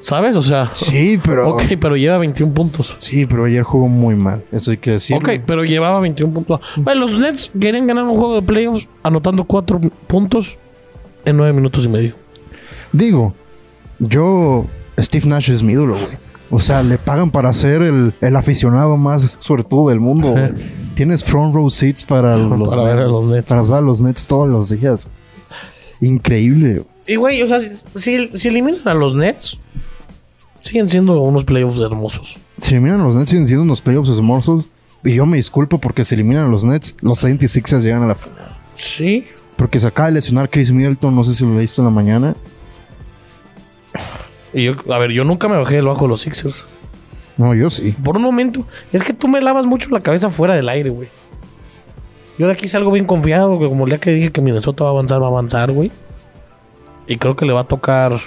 ¿Sabes? 0.00 0.36
O 0.36 0.42
sea, 0.42 0.70
Sí, 0.74 1.18
pero. 1.24 1.48
ok, 1.54 1.62
pero 1.80 1.96
lleva 1.96 2.18
21 2.18 2.52
puntos. 2.52 2.94
Sí, 2.98 3.26
pero 3.26 3.44
ayer 3.46 3.62
jugó 3.62 3.88
muy 3.88 4.14
mal. 4.14 4.44
Eso 4.52 4.70
hay 4.70 4.76
que 4.76 4.92
decirlo. 4.92 5.18
Ok, 5.18 5.40
pero 5.46 5.64
llevaba 5.64 5.98
21 6.00 6.32
puntos. 6.32 6.60
Bueno, 6.76 7.00
los 7.00 7.18
Nets 7.18 7.50
querían 7.58 7.86
ganar 7.86 8.04
un 8.04 8.14
juego 8.14 8.36
de 8.36 8.42
playoffs 8.42 8.86
anotando 9.02 9.44
4 9.44 9.80
puntos 10.06 10.58
en 11.24 11.36
9 11.36 11.52
minutos 11.54 11.84
y 11.84 11.88
medio. 11.88 12.14
Digo, 12.92 13.34
yo. 13.98 14.66
Steve 14.98 15.26
Nash 15.26 15.50
es 15.50 15.62
mi 15.62 15.72
ídolo, 15.74 15.94
güey. 15.94 16.16
O 16.50 16.60
sea, 16.60 16.82
le 16.82 16.96
pagan 16.98 17.30
para 17.30 17.52
ser 17.52 17.82
el, 17.82 18.14
el 18.20 18.36
aficionado 18.36 18.96
más 18.96 19.36
suertudo 19.40 19.90
del 19.90 20.00
mundo. 20.00 20.30
güey. 20.30 20.52
Tienes 20.96 21.22
front 21.22 21.54
row 21.54 21.68
seats 21.68 22.06
para 22.06 22.38
los, 22.38 22.74
Para 22.74 22.84
ver 22.84 22.98
a 23.00 23.06
los 23.06 23.26
Nets. 23.26 23.50
Para 23.50 23.60
ver 23.60 23.74
a 23.74 23.80
los 23.82 24.00
Nets 24.00 24.26
todos 24.26 24.48
los 24.48 24.70
días. 24.70 25.10
Increíble. 26.00 26.84
Y, 27.06 27.16
güey, 27.16 27.42
o 27.42 27.46
sea, 27.46 27.60
si, 27.60 28.30
si, 28.32 28.48
eliminan 28.48 28.80
a 28.88 28.94
los 28.94 29.14
Nets, 29.14 29.58
siguen 30.60 30.88
siendo 30.88 31.20
unos 31.20 31.44
playoffs 31.44 31.80
hermosos. 31.80 32.38
Si 32.58 32.74
eliminan 32.74 33.02
a 33.02 33.04
los 33.04 33.14
Nets, 33.14 33.28
siguen 33.28 33.46
siendo 33.46 33.64
unos 33.64 33.82
playoffs 33.82 34.08
hermosos. 34.08 34.64
Y 35.04 35.12
yo 35.12 35.26
me 35.26 35.36
disculpo 35.36 35.76
porque 35.76 36.02
si 36.02 36.14
eliminan 36.14 36.46
a 36.46 36.48
los 36.48 36.64
Nets, 36.64 36.94
los 37.02 37.22
76ers 37.22 37.82
llegan 37.82 38.02
a 38.02 38.06
la 38.06 38.14
final. 38.14 38.56
Sí. 38.76 39.26
Porque 39.56 39.78
se 39.78 39.88
acaba 39.88 40.08
de 40.08 40.14
lesionar 40.14 40.48
Chris 40.48 40.70
Middleton, 40.70 41.14
no 41.14 41.24
sé 41.24 41.34
si 41.34 41.44
lo 41.44 41.58
leíste 41.58 41.82
en 41.82 41.84
la 41.84 41.90
mañana. 41.90 42.34
Y 44.54 44.64
yo, 44.64 44.76
a 44.90 44.98
ver, 44.98 45.10
yo 45.10 45.24
nunca 45.24 45.46
me 45.46 45.58
bajé 45.58 45.74
del 45.76 45.84
bajo 45.84 46.06
de 46.06 46.08
los 46.08 46.22
Sixers. 46.22 46.64
No, 47.36 47.54
yo 47.54 47.68
sí. 47.70 47.92
Por 47.92 48.16
un 48.16 48.22
momento, 48.22 48.66
es 48.92 49.02
que 49.02 49.12
tú 49.12 49.28
me 49.28 49.40
lavas 49.40 49.66
mucho 49.66 49.90
la 49.90 50.00
cabeza 50.00 50.30
fuera 50.30 50.54
del 50.54 50.68
aire, 50.68 50.90
güey. 50.90 51.08
Yo 52.38 52.46
de 52.46 52.52
aquí 52.52 52.68
salgo 52.68 52.90
bien 52.90 53.06
confiado, 53.06 53.58
que 53.58 53.66
como 53.68 53.84
el 53.84 53.90
día 53.90 53.98
que 53.98 54.10
dije 54.10 54.30
que 54.32 54.40
Minnesota 54.40 54.84
va 54.84 54.90
a 54.90 54.92
avanzar, 54.92 55.20
va 55.22 55.26
a 55.26 55.30
avanzar, 55.30 55.70
güey. 55.72 55.90
Y 57.06 57.16
creo 57.16 57.36
que 57.36 57.46
le 57.46 57.52
va 57.52 57.60
a 57.62 57.64
tocar 57.68 58.18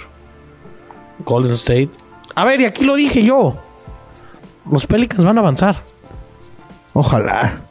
Golden 1.24 1.52
State. 1.52 1.90
A 2.34 2.44
ver, 2.44 2.60
y 2.60 2.64
aquí 2.64 2.84
lo 2.84 2.94
dije 2.94 3.22
yo. 3.22 3.56
Los 4.70 4.86
Pelicans 4.86 5.24
van 5.24 5.36
a 5.36 5.40
avanzar. 5.40 5.76
Ojalá. 6.92 7.62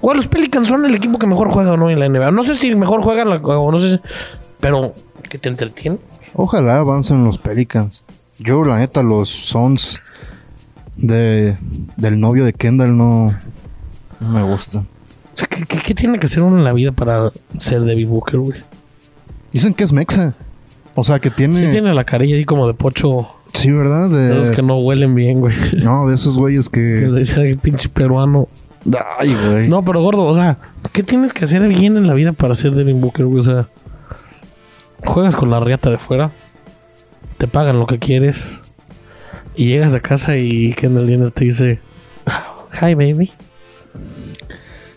Güey, 0.00 0.16
los 0.16 0.28
Pelicans 0.28 0.66
son 0.68 0.84
el 0.84 0.94
equipo 0.94 1.18
que 1.18 1.26
mejor 1.26 1.50
juega 1.50 1.72
o 1.72 1.76
no 1.76 1.90
en 1.90 1.98
la 1.98 2.08
NBA. 2.08 2.30
No 2.30 2.42
sé 2.42 2.54
si 2.54 2.74
mejor 2.74 3.02
juegan 3.02 3.30
la- 3.30 3.36
o 3.36 3.70
no 3.70 3.78
sé, 3.78 4.00
pero 4.60 4.92
que 5.28 5.38
te 5.38 5.48
entretiene. 5.48 5.98
Ojalá 6.34 6.78
avancen 6.78 7.24
los 7.24 7.38
Pelicans. 7.38 8.04
Yo, 8.38 8.64
la 8.64 8.78
neta, 8.78 9.02
los 9.02 9.28
Sons 9.28 10.00
de, 10.96 11.56
del 11.96 12.18
novio 12.20 12.44
de 12.44 12.52
Kendall 12.52 12.96
no, 12.96 13.34
no 14.20 14.28
me 14.28 14.42
gustan. 14.42 14.82
O 15.34 15.36
sea, 15.36 15.48
¿qué, 15.48 15.64
qué- 15.66 15.78
qué 15.84 15.94
tiene 15.94 16.18
que 16.18 16.26
hacer 16.26 16.42
uno 16.42 16.56
en 16.58 16.64
la 16.64 16.72
vida 16.72 16.92
para 16.92 17.30
ser 17.58 17.84
David 17.84 18.08
Booker, 18.08 18.38
güey? 18.40 18.60
Dicen 19.52 19.74
que 19.74 19.84
es 19.84 19.92
Mexa. 19.92 20.34
O 20.94 21.02
sea, 21.02 21.18
que 21.18 21.30
tiene. 21.30 21.60
Sí 21.66 21.70
tiene 21.72 21.92
la 21.92 22.04
carilla 22.04 22.36
ahí 22.36 22.44
como 22.44 22.66
de 22.68 22.74
pocho. 22.74 23.28
Sí, 23.52 23.70
¿verdad? 23.70 24.10
De 24.10 24.32
esos 24.40 24.54
que 24.54 24.62
no 24.62 24.78
huelen 24.78 25.14
bien, 25.14 25.40
güey. 25.40 25.54
no, 25.82 26.06
de 26.06 26.14
esos 26.14 26.36
güeyes 26.38 26.68
Que 26.68 26.80
que. 26.80 27.18
dice 27.18 27.40
"Ay, 27.40 27.54
pinche 27.56 27.88
peruano. 27.88 28.48
Ay, 29.18 29.34
güey. 29.48 29.68
No, 29.68 29.82
pero 29.84 30.02
gordo, 30.02 30.22
o 30.24 30.34
sea, 30.34 30.58
¿qué 30.92 31.02
tienes 31.02 31.32
que 31.32 31.44
hacer 31.46 31.66
bien 31.68 31.96
en 31.96 32.06
la 32.06 32.14
vida 32.14 32.32
para 32.32 32.54
ser 32.54 32.72
Devin 32.72 33.00
Booker, 33.00 33.26
güey? 33.26 33.40
O 33.40 33.42
sea, 33.42 33.68
juegas 35.04 35.34
con 35.36 35.50
la 35.50 35.60
riata 35.60 35.90
de 35.90 35.98
fuera, 35.98 36.30
te 37.38 37.46
pagan 37.48 37.78
lo 37.78 37.86
que 37.86 37.98
quieres, 37.98 38.58
y 39.56 39.66
llegas 39.66 39.94
a 39.94 40.00
casa 40.00 40.36
y 40.36 40.72
Kendall 40.72 41.08
Jenner 41.08 41.30
te 41.30 41.44
dice, 41.44 41.78
Hi, 42.80 42.94
baby. 42.94 43.30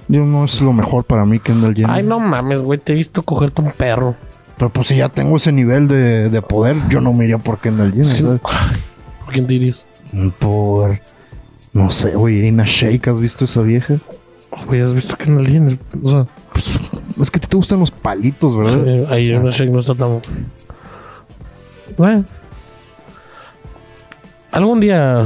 Yo 0.07 0.25
no 0.25 0.45
es 0.45 0.61
lo 0.61 0.71
mejor 0.73 1.03
para 1.03 1.25
mí, 1.25 1.39
Kendall 1.39 1.75
Jenner. 1.75 1.91
Ay, 1.91 2.03
no 2.03 2.19
mames, 2.19 2.61
güey, 2.61 2.79
te 2.79 2.93
he 2.93 2.95
visto 2.95 3.21
cogerte 3.23 3.61
un 3.61 3.71
perro. 3.71 4.15
Pero 4.57 4.69
pues 4.71 4.87
si 4.87 4.95
ya 4.97 5.09
tengo 5.09 5.37
ese 5.37 5.51
nivel 5.51 5.87
de, 5.87 6.29
de 6.29 6.41
poder, 6.41 6.77
yo 6.89 6.99
no 7.01 7.13
me 7.13 7.25
iría 7.25 7.37
por 7.37 7.59
Kendall 7.59 7.91
Jenner, 7.91 8.07
Sí. 8.15 8.21
¿sabes? 8.23 8.41
¿Por 8.41 9.33
quién 9.33 9.45
te 9.47 9.53
irías? 9.55 9.85
Por... 10.39 10.99
No 11.73 11.91
sé, 11.91 12.15
güey, 12.15 12.37
Irina 12.37 12.63
Shayk, 12.65 13.07
¿has 13.09 13.19
visto 13.19 13.45
esa 13.45 13.61
vieja? 13.61 13.97
Güey, 14.65 14.81
has 14.81 14.93
visto 14.93 15.15
Kendall 15.17 15.47
Jenner. 15.47 15.77
O 16.01 16.09
sea, 16.09 16.25
Es 17.21 17.29
que 17.29 17.39
te 17.39 17.55
gustan 17.57 17.81
los 17.81 17.91
palitos, 17.91 18.57
¿verdad? 18.57 19.11
ahí 19.11 19.31
no 19.33 19.51
sé, 19.51 19.67
no 19.67 19.81
está 19.81 19.93
tan. 19.93 20.21
Bueno. 21.97 22.23
Algún 24.57 24.79
día 24.79 25.23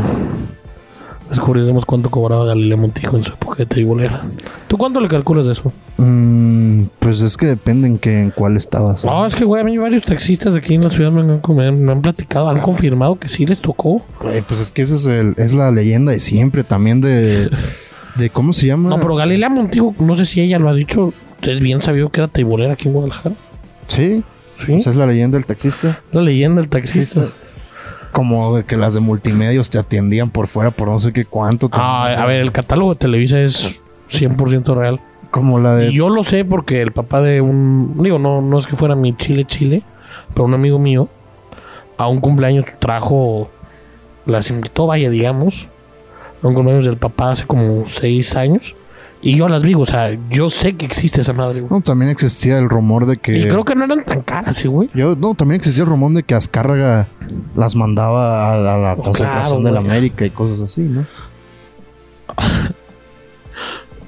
descubriremos 1.30 1.86
cuánto 1.86 2.10
cobraba 2.10 2.46
Galilea 2.46 2.76
Montijo 2.76 3.16
en 3.16 3.24
su 3.24 3.32
época 3.32 3.58
de 3.60 3.66
tribolera. 3.66 4.24
¿Tú 4.68 4.78
cuánto 4.78 5.00
le 5.00 5.08
calculas 5.08 5.46
de 5.46 5.54
eso? 5.54 5.72
Mm, 5.98 6.84
pues 7.00 7.22
es 7.22 7.38
que 7.38 7.46
depende 7.46 7.88
en, 7.88 7.98
qué, 7.98 8.20
en 8.24 8.32
cuál 8.32 8.58
estabas. 8.58 9.06
No, 9.06 9.26
es 9.26 9.34
que, 9.36 9.46
güey, 9.46 9.62
a 9.62 9.64
mí 9.64 9.78
varios 9.78 10.04
taxistas 10.04 10.56
aquí 10.58 10.74
en 10.76 10.84
la 10.84 10.90
ciudad 10.90 11.12
me 11.12 11.22
han, 11.22 11.42
me 11.56 11.66
han- 11.66 11.82
me 11.82 11.92
han 11.94 12.02
platicado, 12.02 12.50
han 12.50 12.60
confirmado 12.60 13.18
que 13.18 13.30
sí 13.30 13.46
les 13.46 13.60
tocó. 13.60 14.04
Güey, 14.22 14.42
pues 14.42 14.60
es 14.60 14.72
que 14.72 14.82
esa 14.82 14.96
es, 14.96 15.06
el, 15.06 15.34
es 15.38 15.54
la 15.54 15.72
leyenda 15.72 16.12
de 16.12 16.20
siempre, 16.20 16.66
también 16.66 17.00
de... 17.00 17.50
de 18.18 18.30
¿Cómo 18.30 18.52
se 18.52 18.68
llama? 18.68 18.90
No, 18.90 19.00
pero 19.00 19.16
Galilea 19.16 19.48
Montijo, 19.48 19.96
no 20.00 20.14
sé 20.16 20.26
si 20.26 20.42
ella 20.42 20.60
lo 20.60 20.68
ha 20.68 20.74
dicho, 20.74 21.14
es 21.42 21.62
bien 21.62 21.80
sabido 21.80 22.10
que 22.10 22.20
era 22.20 22.28
tribolera 22.28 22.74
aquí 22.74 22.90
en 22.90 22.94
Guadalajara. 22.96 23.36
Sí, 23.88 24.24
Sí, 24.66 24.74
esa 24.74 24.90
es 24.92 24.96
la 24.98 25.08
leyenda 25.08 25.38
del 25.38 25.46
taxista. 25.46 26.02
la 26.12 26.22
leyenda 26.22 26.62
del 26.62 26.70
taxista. 26.70 27.28
Como 28.12 28.58
de 28.58 28.64
que 28.64 28.78
las 28.78 28.94
de 28.94 29.00
multimedios 29.00 29.70
te 29.70 29.78
atendían 29.78 30.30
por 30.30 30.48
fuera 30.48 30.72
por 30.72 30.90
no 30.90 31.00
sé 31.00 31.14
qué 31.14 31.26
cuánto. 31.26 31.70
Ah, 31.72 32.16
a 32.18 32.26
ver, 32.26 32.42
el 32.42 32.52
catálogo 32.52 32.94
de 32.94 33.00
Televisa 33.00 33.40
es 33.40 33.82
100% 34.10 34.76
real. 34.76 35.00
Como 35.30 35.60
la 35.60 35.76
de... 35.76 35.88
Y 35.88 35.94
yo 35.94 36.10
lo 36.10 36.24
sé 36.24 36.44
porque 36.44 36.82
el 36.82 36.92
papá 36.92 37.22
de 37.22 37.40
un. 37.40 37.96
Digo, 38.04 38.20
no, 38.20 38.42
no 38.42 38.58
es 38.58 38.68
que 38.68 38.76
fuera 38.76 38.96
mi 38.96 39.16
chile 39.16 39.46
chile, 39.46 39.84
pero 40.34 40.44
un 40.44 40.54
amigo 40.54 40.78
mío 40.78 41.08
a 42.02 42.08
un 42.08 42.20
cumpleaños 42.20 42.66
trajo. 42.80 43.50
Las 44.26 44.50
invitó, 44.50 44.88
vaya, 44.88 45.10
digamos. 45.10 45.68
A 46.42 46.48
un 46.48 46.56
cumpleaños 46.56 46.86
del 46.86 46.98
papá 46.98 47.32
hace 47.32 47.46
como 47.46 47.86
seis 47.88 48.36
años. 48.36 48.76
Y 49.24 49.36
yo 49.36 49.48
las 49.48 49.62
vi, 49.62 49.76
o 49.76 49.86
sea, 49.86 50.18
yo 50.32 50.50
sé 50.50 50.74
que 50.74 50.86
existe 50.86 51.22
esa 51.22 51.34
madre, 51.34 51.62
güey. 51.62 51.72
No, 51.72 51.82
también 51.82 52.10
existía 52.10 52.58
el 52.58 52.68
rumor 52.70 53.06
de 53.06 53.18
que... 53.18 53.38
Y 53.38 53.48
creo 53.48 53.64
que 53.64 53.76
no 53.76 53.86
eran 53.86 54.04
tan 54.04 54.22
caras, 54.22 54.58
sí, 54.58 54.68
güey. 54.68 54.90
Yo, 54.96 55.16
no, 55.16 55.36
también 55.36 55.60
existía 55.60 55.84
el 55.84 55.90
rumor 55.90 56.12
de 56.14 56.24
que 56.24 56.34
Azcárraga 56.34 57.08
las 57.56 57.76
mandaba 57.76 58.50
a, 58.50 58.54
a 58.54 58.78
la 58.80 58.96
Pues 58.96 59.06
concentración 59.10 59.62
claro, 59.62 59.76
de 59.76 59.82
la. 59.82 59.88
América 59.88 60.26
y 60.26 60.32
cosas 60.32 60.62
así, 60.62 60.82
¿no? 60.82 61.06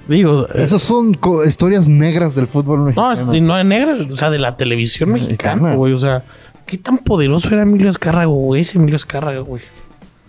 Digo, 0.08 0.46
eh, 0.48 0.64
Esas 0.64 0.82
son 0.82 1.18
historias 1.46 1.88
negras 1.88 2.36
del 2.36 2.48
fútbol 2.48 2.80
no, 2.80 2.86
mexicano. 2.86 3.42
no 3.42 3.58
es 3.58 3.66
negra, 3.66 3.94
o 4.12 4.18
sea, 4.18 4.30
de 4.30 4.40
la 4.40 4.58
televisión 4.58 5.12
mexicana, 5.14 5.56
Mexicana. 5.56 5.76
güey. 5.76 5.94
O 5.94 5.98
sea, 5.98 6.24
¿qué 6.66 6.78
tan 6.78 6.98
poderoso 6.98 7.50
era 7.54 7.62
Emilio 7.64 7.90
Azcárraga, 7.90 8.26
güey? 8.26 8.62
Ese 8.62 8.78
Emilio 8.78 8.98
Azcárraga, 8.98 9.40
güey. 9.40 9.62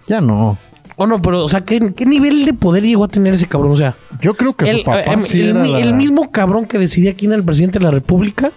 Ya 0.07 0.21
no. 0.21 0.57
O 0.97 1.07
no, 1.07 1.21
pero, 1.21 1.43
o 1.45 1.49
sea, 1.49 1.63
¿qué, 1.65 1.93
qué 1.97 2.07
nivel 2.07 2.45
de 2.45 2.53
poder 2.53 2.85
llegó 2.85 3.05
a 3.05 3.09
tener 3.09 3.35
ese 3.35 3.47
cabrón? 3.49 3.73
O 3.73 3.77
sea, 3.77 3.95
Yo 4.21 4.35
creo 4.35 4.53
que 4.55 4.71
el, 4.71 4.79
su 4.79 4.85
papá 4.85 5.21
sí 5.23 5.41
el 5.41 5.49
era 5.51 5.61
mi- 5.63 5.73
la- 5.73 5.81
el 5.81 5.95
mismo 5.95 6.31
cabrón 6.31 6.67
que 6.67 6.79
decidía 6.79 7.15
quién 7.15 7.33
era 7.33 7.39
el 7.39 7.45
presidente 7.45 7.79
de 7.81 7.85
la 7.85 7.91
república 7.91 8.53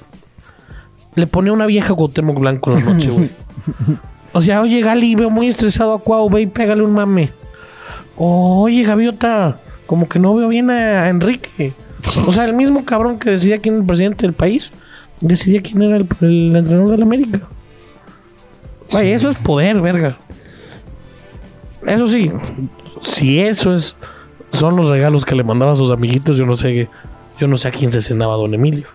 le 1.15 1.25
ponía 1.25 1.51
una 1.51 1.65
vieja 1.65 1.95
Cuauhtémoc 1.95 2.39
Blanco 2.39 2.71
en 2.77 2.85
la 2.85 2.93
noche, 2.93 3.09
güey. 3.09 3.29
O 4.33 4.41
sea, 4.41 4.61
oye, 4.61 4.81
Gali, 4.81 5.15
veo 5.15 5.31
muy 5.31 5.47
estresado 5.47 5.93
a 5.93 5.99
Cuau, 5.99 6.29
ve 6.29 6.41
y 6.41 6.45
pégale 6.47 6.83
un 6.83 6.91
mame. 6.93 7.31
Oye, 8.17 8.83
Gaviota, 8.83 9.59
como 9.87 10.07
que 10.07 10.19
no 10.19 10.35
veo 10.35 10.47
bien 10.47 10.69
a 10.69 11.09
Enrique. 11.09 11.73
O 12.27 12.31
sea, 12.31 12.45
el 12.45 12.53
mismo 12.53 12.85
cabrón 12.85 13.17
que 13.17 13.31
decidía 13.31 13.57
quién 13.57 13.75
era 13.75 13.81
el 13.81 13.87
presidente 13.87 14.27
del 14.27 14.33
país, 14.33 14.71
decidía 15.21 15.61
quién 15.63 15.81
era 15.81 15.97
el, 15.97 16.07
el 16.21 16.55
entrenador 16.55 16.91
de 16.91 16.97
la 16.99 17.05
América. 17.05 17.41
Güey, 18.91 19.11
eso 19.11 19.29
es 19.29 19.35
poder, 19.37 19.81
verga. 19.81 20.17
Eso 21.85 22.07
sí, 22.07 22.31
si 23.01 23.39
eso 23.39 23.73
es 23.73 23.95
son 24.51 24.75
los 24.75 24.89
regalos 24.89 25.25
que 25.25 25.35
le 25.35 25.43
mandaba 25.43 25.73
a 25.73 25.75
sus 25.75 25.91
amiguitos, 25.91 26.37
yo 26.37 26.45
no 26.45 26.55
sé, 26.55 26.89
yo 27.39 27.47
no 27.47 27.57
sé 27.57 27.67
a 27.67 27.71
quién 27.71 27.91
se 27.91 28.01
cenaba 28.01 28.35
Don 28.35 28.53
Emilio. 28.53 28.87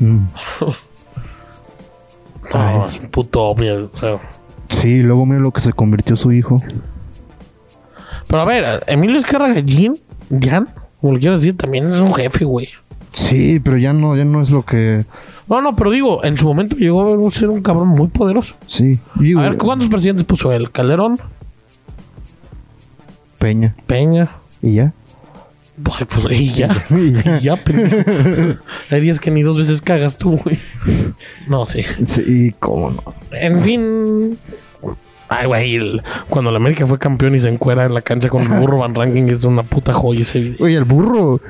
Mm. 0.00 0.24
No, 2.54 2.86
es 2.86 3.00
un 3.00 3.08
puto 3.08 3.42
ovni, 3.42 3.68
o 3.68 3.90
sea. 3.94 4.18
Sí, 4.68 5.02
luego 5.02 5.26
mira 5.26 5.40
lo 5.40 5.50
que 5.50 5.60
se 5.60 5.72
convirtió 5.72 6.14
su 6.14 6.30
hijo. 6.30 6.62
Pero 8.28 8.40
a 8.40 8.44
ver, 8.44 8.84
Emilio 8.86 9.18
Escarra 9.18 9.52
Gallín, 9.52 9.96
Jan, 10.40 10.68
como 11.00 11.14
le 11.14 11.20
quiero 11.20 11.34
decir, 11.36 11.56
también 11.56 11.92
es 11.92 12.00
un 12.00 12.14
jefe, 12.14 12.44
güey. 12.44 12.68
Sí, 13.12 13.60
pero 13.60 13.78
ya 13.78 13.92
no, 13.92 14.16
ya 14.16 14.24
no 14.24 14.42
es 14.42 14.50
lo 14.50 14.64
que. 14.64 15.04
No, 15.48 15.60
no, 15.60 15.74
pero 15.76 15.90
digo, 15.90 16.24
en 16.24 16.36
su 16.36 16.46
momento 16.46 16.76
llegó 16.76 17.26
a 17.26 17.30
ser 17.30 17.48
un 17.48 17.62
cabrón 17.62 17.88
muy 17.88 18.08
poderoso. 18.08 18.54
Sí. 18.66 19.00
Digo, 19.16 19.40
A 19.40 19.44
ver, 19.44 19.56
¿cuántos 19.56 19.88
presidentes 19.88 20.24
puso 20.24 20.52
él? 20.52 20.70
Calderón, 20.70 21.18
Peña. 23.38 23.74
Peña. 23.86 24.28
¿Y 24.62 24.74
ya? 24.74 24.92
Ay, 25.98 26.06
pues, 26.06 26.40
y 26.40 26.50
ya. 26.50 26.86
Y 26.90 27.12
ya. 27.12 27.36
Y 27.38 27.40
ya, 27.40 27.56
pendejo. 27.56 28.58
Hay 28.90 29.00
días 29.00 29.20
que 29.20 29.30
ni 29.30 29.42
dos 29.42 29.58
veces 29.58 29.80
cagas 29.82 30.16
tú, 30.18 30.38
güey. 30.42 30.58
No, 31.48 31.66
sí. 31.66 31.84
Sí, 32.06 32.54
cómo 32.58 32.90
no. 32.90 33.14
En 33.32 33.60
fin. 33.60 34.38
Ay, 35.28 35.46
güey, 35.46 35.74
el- 35.74 36.02
cuando 36.28 36.50
la 36.50 36.56
América 36.58 36.86
fue 36.86 36.98
campeón 36.98 37.34
y 37.34 37.40
se 37.40 37.48
encuera 37.48 37.84
en 37.84 37.94
la 37.94 38.00
cancha 38.00 38.28
con 38.28 38.42
el 38.42 38.60
burro 38.60 38.78
Van 38.78 38.94
Ranking 38.94 39.24
es 39.24 39.44
una 39.44 39.64
puta 39.64 39.92
joya 39.92 40.22
ese 40.22 40.38
video. 40.40 40.64
Oye, 40.64 40.76
el 40.76 40.84
burro. 40.84 41.40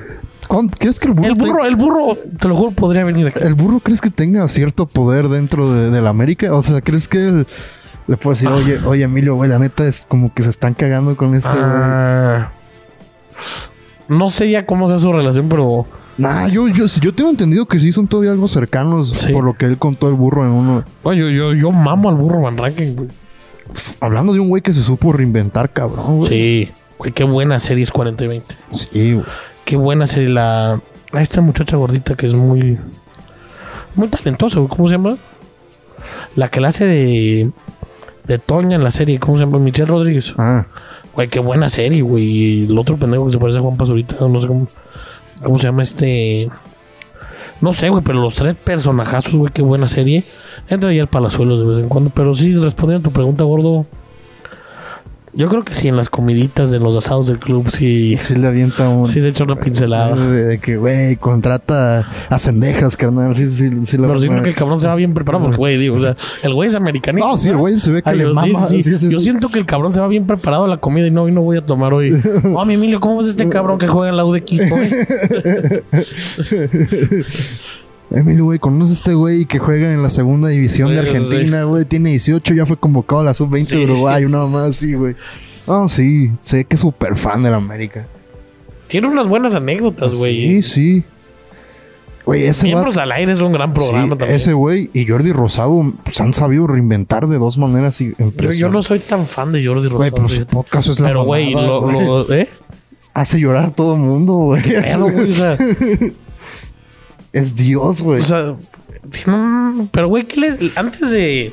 ¿cuán- 0.48 0.68
¿Crees 0.68 0.98
que 0.98 1.08
el 1.08 1.14
burro, 1.14 1.28
El 1.28 1.34
burro, 1.34 1.62
te- 1.62 1.68
el 1.68 1.76
burro, 1.76 2.16
te 2.40 2.48
lo 2.48 2.56
juro, 2.56 2.70
podría 2.70 3.04
venir 3.04 3.26
aquí. 3.28 3.42
el 3.44 3.54
burro 3.54 3.80
crees 3.80 4.00
que 4.00 4.10
tenga 4.10 4.46
cierto 4.48 4.86
poder 4.86 5.28
dentro 5.28 5.72
de, 5.74 5.90
de 5.90 6.00
la 6.00 6.08
América? 6.10 6.52
O 6.54 6.62
sea, 6.62 6.80
¿crees 6.80 7.06
que 7.06 7.18
él 7.18 7.46
le 8.06 8.16
puede 8.16 8.34
decir, 8.34 8.48
oye, 8.48 8.78
oye, 8.84 9.04
Emilio, 9.04 9.34
güey, 9.34 9.50
la 9.50 9.58
neta 9.58 9.86
es 9.86 10.06
como 10.08 10.32
que 10.32 10.42
se 10.42 10.50
están 10.50 10.74
cagando 10.74 11.16
con 11.16 11.34
este 11.34 11.48
güey? 11.48 11.60
Ah, 11.64 12.50
no 14.08 14.30
sé 14.30 14.50
ya 14.50 14.64
cómo 14.66 14.88
sea 14.88 14.98
su 14.98 15.12
relación, 15.12 15.48
pero 15.48 15.86
Nah, 16.18 16.46
yo, 16.48 16.66
yo, 16.68 16.86
yo 16.86 17.14
tengo 17.14 17.28
entendido 17.28 17.66
que 17.66 17.78
sí 17.78 17.92
son 17.92 18.06
todavía 18.06 18.30
algo 18.32 18.48
cercanos 18.48 19.10
Sí. 19.10 19.32
por 19.32 19.44
lo 19.44 19.52
que 19.52 19.66
él 19.66 19.76
contó 19.76 20.08
el 20.08 20.14
burro 20.14 20.44
en 20.46 20.50
uno. 20.52 20.84
oye, 21.02 21.20
yo, 21.20 21.28
yo, 21.30 21.52
yo 21.52 21.70
mamo 21.72 22.08
al 22.08 22.14
burro 22.14 22.40
Van 22.40 22.56
Ranking, 22.56 22.94
güey. 22.96 23.08
Hablando 24.00 24.32
de 24.32 24.40
un 24.40 24.48
güey 24.48 24.62
que 24.62 24.72
se 24.72 24.82
supo 24.82 25.12
reinventar, 25.12 25.70
cabrón, 25.72 26.18
güey. 26.18 26.28
Sí, 26.28 26.70
güey, 26.98 27.12
qué 27.12 27.24
buena 27.24 27.58
serie 27.58 27.82
es 27.84 27.90
40 27.90 28.24
y 28.24 28.28
20. 28.28 28.54
Sí, 28.72 29.12
güey. 29.14 29.26
Qué 29.66 29.76
buena 29.76 30.06
serie 30.06 30.28
la. 30.30 30.80
A 31.12 31.20
esta 31.22 31.40
muchacha 31.40 31.76
gordita 31.76 32.14
que 32.14 32.26
es 32.26 32.32
muy. 32.32 32.78
Muy 33.94 34.08
talentosa, 34.08 34.58
güey. 34.60 34.68
¿Cómo 34.68 34.88
se 34.88 34.92
llama? 34.94 35.16
La 36.36 36.48
que 36.48 36.60
la 36.60 36.68
hace 36.68 36.84
de. 36.86 37.50
De 38.26 38.38
Toña 38.38 38.76
en 38.76 38.84
la 38.84 38.90
serie. 38.90 39.18
¿Cómo 39.18 39.36
se 39.38 39.44
llama? 39.44 39.58
Michelle 39.58 39.86
Rodríguez. 39.88 40.34
Ah, 40.38 40.66
Güey, 41.14 41.28
qué 41.28 41.38
buena 41.40 41.68
serie, 41.68 42.02
güey. 42.02 42.24
Y 42.24 42.64
el 42.66 42.78
otro 42.78 42.96
pendejo 42.96 43.26
que 43.26 43.32
se 43.32 43.38
parece 43.38 43.58
a 43.58 43.62
Juan 43.62 43.76
Pazurita. 43.76 44.16
No 44.28 44.40
sé 44.40 44.46
cómo. 44.46 44.66
¿Cómo 45.42 45.58
se 45.58 45.64
llama 45.64 45.82
este? 45.82 46.50
No 47.60 47.72
sé, 47.72 47.88
güey, 47.88 48.02
pero 48.04 48.20
los 48.20 48.34
tres 48.34 48.54
personajazos, 48.54 49.34
güey, 49.34 49.52
qué 49.52 49.62
buena 49.62 49.88
serie. 49.88 50.24
Entra 50.68 50.92
ya 50.92 51.00
el 51.02 51.08
palazuelo 51.08 51.58
de 51.58 51.66
vez 51.66 51.78
en 51.78 51.88
cuando. 51.88 52.10
Pero 52.10 52.34
sí, 52.34 52.52
respondiendo 52.52 53.08
a 53.08 53.10
tu 53.10 53.14
pregunta, 53.14 53.44
gordo. 53.44 53.86
Yo 55.36 55.48
creo 55.48 55.62
que 55.62 55.74
sí, 55.74 55.88
en 55.88 55.96
las 55.96 56.08
comiditas 56.08 56.70
de 56.70 56.78
los 56.78 56.96
asados 56.96 57.26
del 57.26 57.38
club, 57.38 57.70
sí. 57.70 58.16
sí 58.18 58.34
le 58.36 58.46
avienta 58.46 58.88
un... 58.88 59.04
Sí 59.04 59.20
se 59.20 59.28
echa 59.28 59.44
una 59.44 59.56
pincelada. 59.56 60.16
De, 60.16 60.46
de 60.46 60.58
que, 60.58 60.78
güey, 60.78 61.16
contrata 61.16 62.08
a 62.30 62.38
cendejas, 62.38 62.96
carnal. 62.96 63.36
Sí, 63.36 63.46
sí, 63.46 63.68
sí. 63.84 63.98
Pero 63.98 64.18
siento 64.18 64.42
que 64.42 64.48
el 64.48 64.54
cabrón 64.54 64.80
se 64.80 64.88
va 64.88 64.94
bien 64.94 65.12
preparado 65.12 65.44
porque, 65.44 65.58
güey, 65.58 65.76
digo, 65.76 65.96
o 65.96 66.00
sea, 66.00 66.16
el 66.42 66.54
güey 66.54 66.68
es 66.68 66.74
americanista. 66.74 67.28
No, 67.28 67.36
sí, 67.36 67.50
el 67.50 67.58
güey 67.58 67.78
se 67.78 67.92
ve 67.92 68.02
que 68.02 68.08
Ay, 68.08 68.16
le 68.16 68.22
yo, 68.24 68.30
sí, 68.30 68.52
mama. 68.52 68.66
sí, 68.66 68.82
sí. 68.82 68.92
Sí, 68.92 68.98
sí, 68.98 69.12
Yo 69.12 69.20
siento 69.20 69.48
que 69.48 69.58
el 69.58 69.66
cabrón 69.66 69.92
se 69.92 70.00
va 70.00 70.08
bien 70.08 70.26
preparado 70.26 70.64
a 70.64 70.68
la 70.68 70.78
comida 70.78 71.06
y 71.06 71.10
no, 71.10 71.24
hoy 71.24 71.32
no 71.32 71.42
voy 71.42 71.58
a 71.58 71.66
tomar 71.66 71.92
hoy. 71.92 72.16
Oh, 72.54 72.64
mi 72.64 72.74
Emilio, 72.74 73.00
¿cómo 73.00 73.20
es 73.20 73.26
este 73.26 73.46
cabrón 73.48 73.78
que 73.78 73.86
juega 73.86 74.08
en 74.08 74.16
la 74.16 74.24
U 74.24 74.32
de 74.32 74.42
Quito, 74.42 74.64
güey? 74.70 74.90
Emilio, 78.10 78.44
güey, 78.44 78.58
¿conoces 78.58 78.90
a 78.90 78.94
este 78.94 79.14
güey 79.14 79.46
que 79.46 79.58
juega 79.58 79.92
en 79.92 80.02
la 80.02 80.10
segunda 80.10 80.48
división 80.48 80.94
de 80.94 81.00
Sí. 81.02 81.06
Argentina, 81.08 81.64
güey? 81.64 81.84
Tiene 81.84 82.10
18, 82.10 82.54
ya 82.54 82.64
fue 82.66 82.76
convocado 82.76 83.22
a 83.22 83.24
la 83.24 83.34
sub-20 83.34 83.64
Sí. 83.64 83.76
de 83.78 83.84
Uruguay, 83.84 84.24
una 84.24 84.38
mamá 84.38 84.66
así, 84.66 84.94
güey. 84.94 85.16
Ah, 85.68 85.86
sí, 85.88 86.30
sé 86.42 86.64
que 86.64 86.76
es 86.76 86.80
súper 86.80 87.16
fan 87.16 87.42
de 87.42 87.50
la 87.50 87.56
América. 87.56 88.06
Tiene 88.86 89.08
unas 89.08 89.26
buenas 89.26 89.54
anécdotas, 89.56 90.14
güey. 90.14 90.62
Sí, 90.62 90.62
sí. 90.62 91.04
Güey, 92.24 92.44
ese 92.44 92.64
Miembros 92.64 92.94
vato- 92.96 93.02
al 93.02 93.12
aire 93.12 93.32
es 93.32 93.40
un 93.40 93.52
gran 93.52 93.72
programa 93.72 94.14
sí, 94.14 94.18
también. 94.18 94.30
ese 94.36 94.52
güey 94.52 94.90
y 94.92 95.06
Jordi 95.06 95.30
Rosado 95.32 95.92
se 96.10 96.22
han 96.22 96.32
sabido 96.34 96.66
reinventar 96.66 97.28
de 97.28 97.38
dos 97.38 97.56
maneras 97.58 98.00
y 98.00 98.14
yo, 98.18 98.50
yo 98.52 98.68
no 98.68 98.82
soy 98.82 98.98
tan 98.98 99.26
fan 99.26 99.52
de 99.52 99.64
Jordi 99.64 99.88
Güey, 99.88 100.10
Rosado. 100.10 100.26
pero 100.26 100.28
su 100.28 100.46
podcast 100.46 100.88
es 100.88 100.98
la 101.00 101.08
Pero, 101.08 101.24
güey, 101.24 101.52
lo, 101.52 101.80
güey. 101.82 102.04
lo- 102.04 102.32
¿eh? 102.32 102.48
Hace 103.14 103.38
llorar 103.38 103.66
a 103.66 103.70
todo 103.70 103.96
mundo, 103.96 104.32
güey. 104.34 104.62
Pedo, 104.62 105.08
güey, 105.10 105.30
o 105.30 105.34
sea, 105.34 105.56
Es 107.36 107.54
Dios, 107.54 108.00
güey. 108.00 108.20
o 108.20 108.22
sea, 108.24 108.54
pero 109.90 110.08
güey, 110.08 110.24
¿qué 110.24 110.40
les 110.40 110.58
antes 110.76 111.10
de 111.10 111.52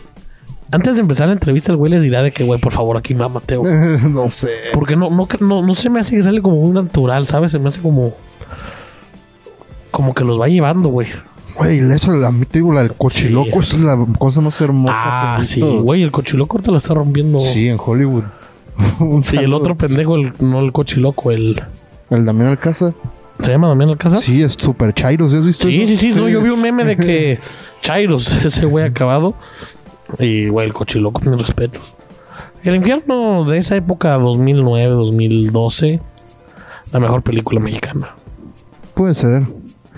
antes 0.72 0.96
de 0.96 1.02
empezar 1.02 1.28
la 1.28 1.34
entrevista 1.34 1.72
el 1.72 1.78
güey 1.78 1.92
les 1.92 2.02
dirá 2.02 2.24
de 2.24 2.32
que 2.32 2.44
güey, 2.44 2.60
por 2.60 2.72
favor, 2.72 2.98
aquí 2.98 3.14
mámate, 3.14 3.58
güey. 3.58 3.74
no 4.10 4.30
sé. 4.30 4.50
Porque 4.74 4.96
no, 4.96 5.10
no, 5.10 5.28
no, 5.42 5.62
no 5.62 5.76
se 5.76 5.90
me 5.90 6.00
hace 6.00 6.16
que 6.16 6.24
sale 6.24 6.42
como 6.42 6.56
muy 6.58 6.72
natural, 6.72 7.28
¿sabes? 7.28 7.52
Se 7.52 7.60
me 7.60 7.68
hace 7.68 7.82
como. 7.82 8.14
Como 9.92 10.14
que 10.14 10.24
los 10.24 10.40
va 10.40 10.48
llevando, 10.48 10.90
güey. 10.90 11.08
Güey, 11.58 11.80
eso, 11.92 12.14
la, 12.14 12.32
te 12.50 12.60
digo, 12.60 12.74
la 12.74 12.82
del 12.82 12.94
cochiloco 12.94 13.62
Sí. 13.62 13.76
es 13.76 13.82
la 13.84 14.04
cosa 14.18 14.42
más 14.42 14.60
hermosa. 14.62 14.96
Ah, 15.36 15.40
sí, 15.44 15.60
güey, 15.62 16.02
el 16.02 16.10
cochiloco 16.12 16.58
ahorita 16.58 16.72
la 16.72 16.78
está 16.80 16.94
rompiendo. 16.96 17.40
Sí, 17.40 17.68
en 17.68 17.78
Hollywood. 17.80 18.24
Sí, 19.22 19.38
el 19.38 19.54
otro 19.54 19.78
pendejo, 19.78 20.16
el, 20.16 20.34
no 20.40 20.62
el 20.62 20.72
cochiloco, 20.72 21.30
el. 21.32 21.62
El 22.10 22.26
Damián 22.26 22.48
Alcázar. 22.48 22.94
¿Se 23.42 23.52
llama 23.52 23.68
Damián 23.68 23.90
Alcázar? 23.90 24.20
Sí, 24.20 24.42
es 24.42 24.54
super 24.54 24.94
Chairo, 24.94 25.28
¿sí 25.28 25.38
has 25.38 25.46
visto 25.46 25.68
Sí, 25.68 25.82
eso? 25.82 25.88
sí, 25.88 25.96
sí, 26.14 26.16
no, 26.20 26.30
yo 26.30 26.42
vi 26.42 26.50
un 26.50 26.62
meme 26.62 26.86
de 26.86 26.96
que 26.98 27.40
Chairos, 27.82 28.32
ese 28.46 28.66
güey 28.66 28.86
acabado. 28.86 29.34
Y, 30.20 30.48
güey, 30.48 30.68
el 30.68 30.74
cochiloco, 30.74 31.22
mis 31.22 31.38
respetos. 31.40 31.94
El 32.64 32.76
infierno 32.76 33.44
de 33.46 33.58
esa 33.58 33.76
época, 33.76 34.14
2009, 34.18 34.94
2012, 34.94 36.00
la 36.92 37.00
mejor 37.00 37.22
película 37.24 37.60
mexicana. 37.60 38.16
Puede 38.94 39.16
ser. 39.16 39.44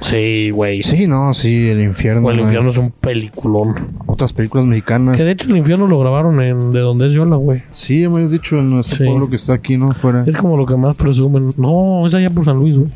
Sí, 0.01 0.49
güey. 0.51 0.81
Sí, 0.83 1.07
no, 1.07 1.33
sí, 1.33 1.69
el 1.69 1.81
infierno. 1.81 2.21
Güey, 2.23 2.35
el 2.35 2.41
güey. 2.41 2.47
infierno 2.47 2.71
es 2.71 2.77
un 2.77 2.91
peliculón. 2.91 3.97
Otras 4.07 4.33
películas 4.33 4.65
mexicanas. 4.65 5.15
Que 5.17 5.23
de 5.23 5.31
hecho 5.31 5.49
el 5.49 5.57
infierno 5.57 5.87
lo 5.87 5.99
grabaron 5.99 6.41
en 6.41 6.71
de 6.71 6.79
donde 6.79 7.07
es 7.07 7.13
Yola, 7.13 7.35
güey. 7.35 7.61
Sí, 7.71 8.07
me 8.07 8.15
habías 8.15 8.31
dicho 8.31 8.57
en 8.57 8.69
nuestro 8.71 8.97
Sí. 8.97 9.03
pueblo 9.05 9.29
que 9.29 9.35
está 9.35 9.53
aquí, 9.53 9.77
¿no? 9.77 9.93
Fuera. 9.93 10.23
Es 10.25 10.35
como 10.37 10.57
lo 10.57 10.65
que 10.65 10.75
más 10.75 10.95
presumen. 10.95 11.53
No, 11.57 12.05
es 12.07 12.13
allá 12.13 12.29
por 12.29 12.45
San 12.45 12.55
Luis, 12.57 12.77
güey. 12.77 12.91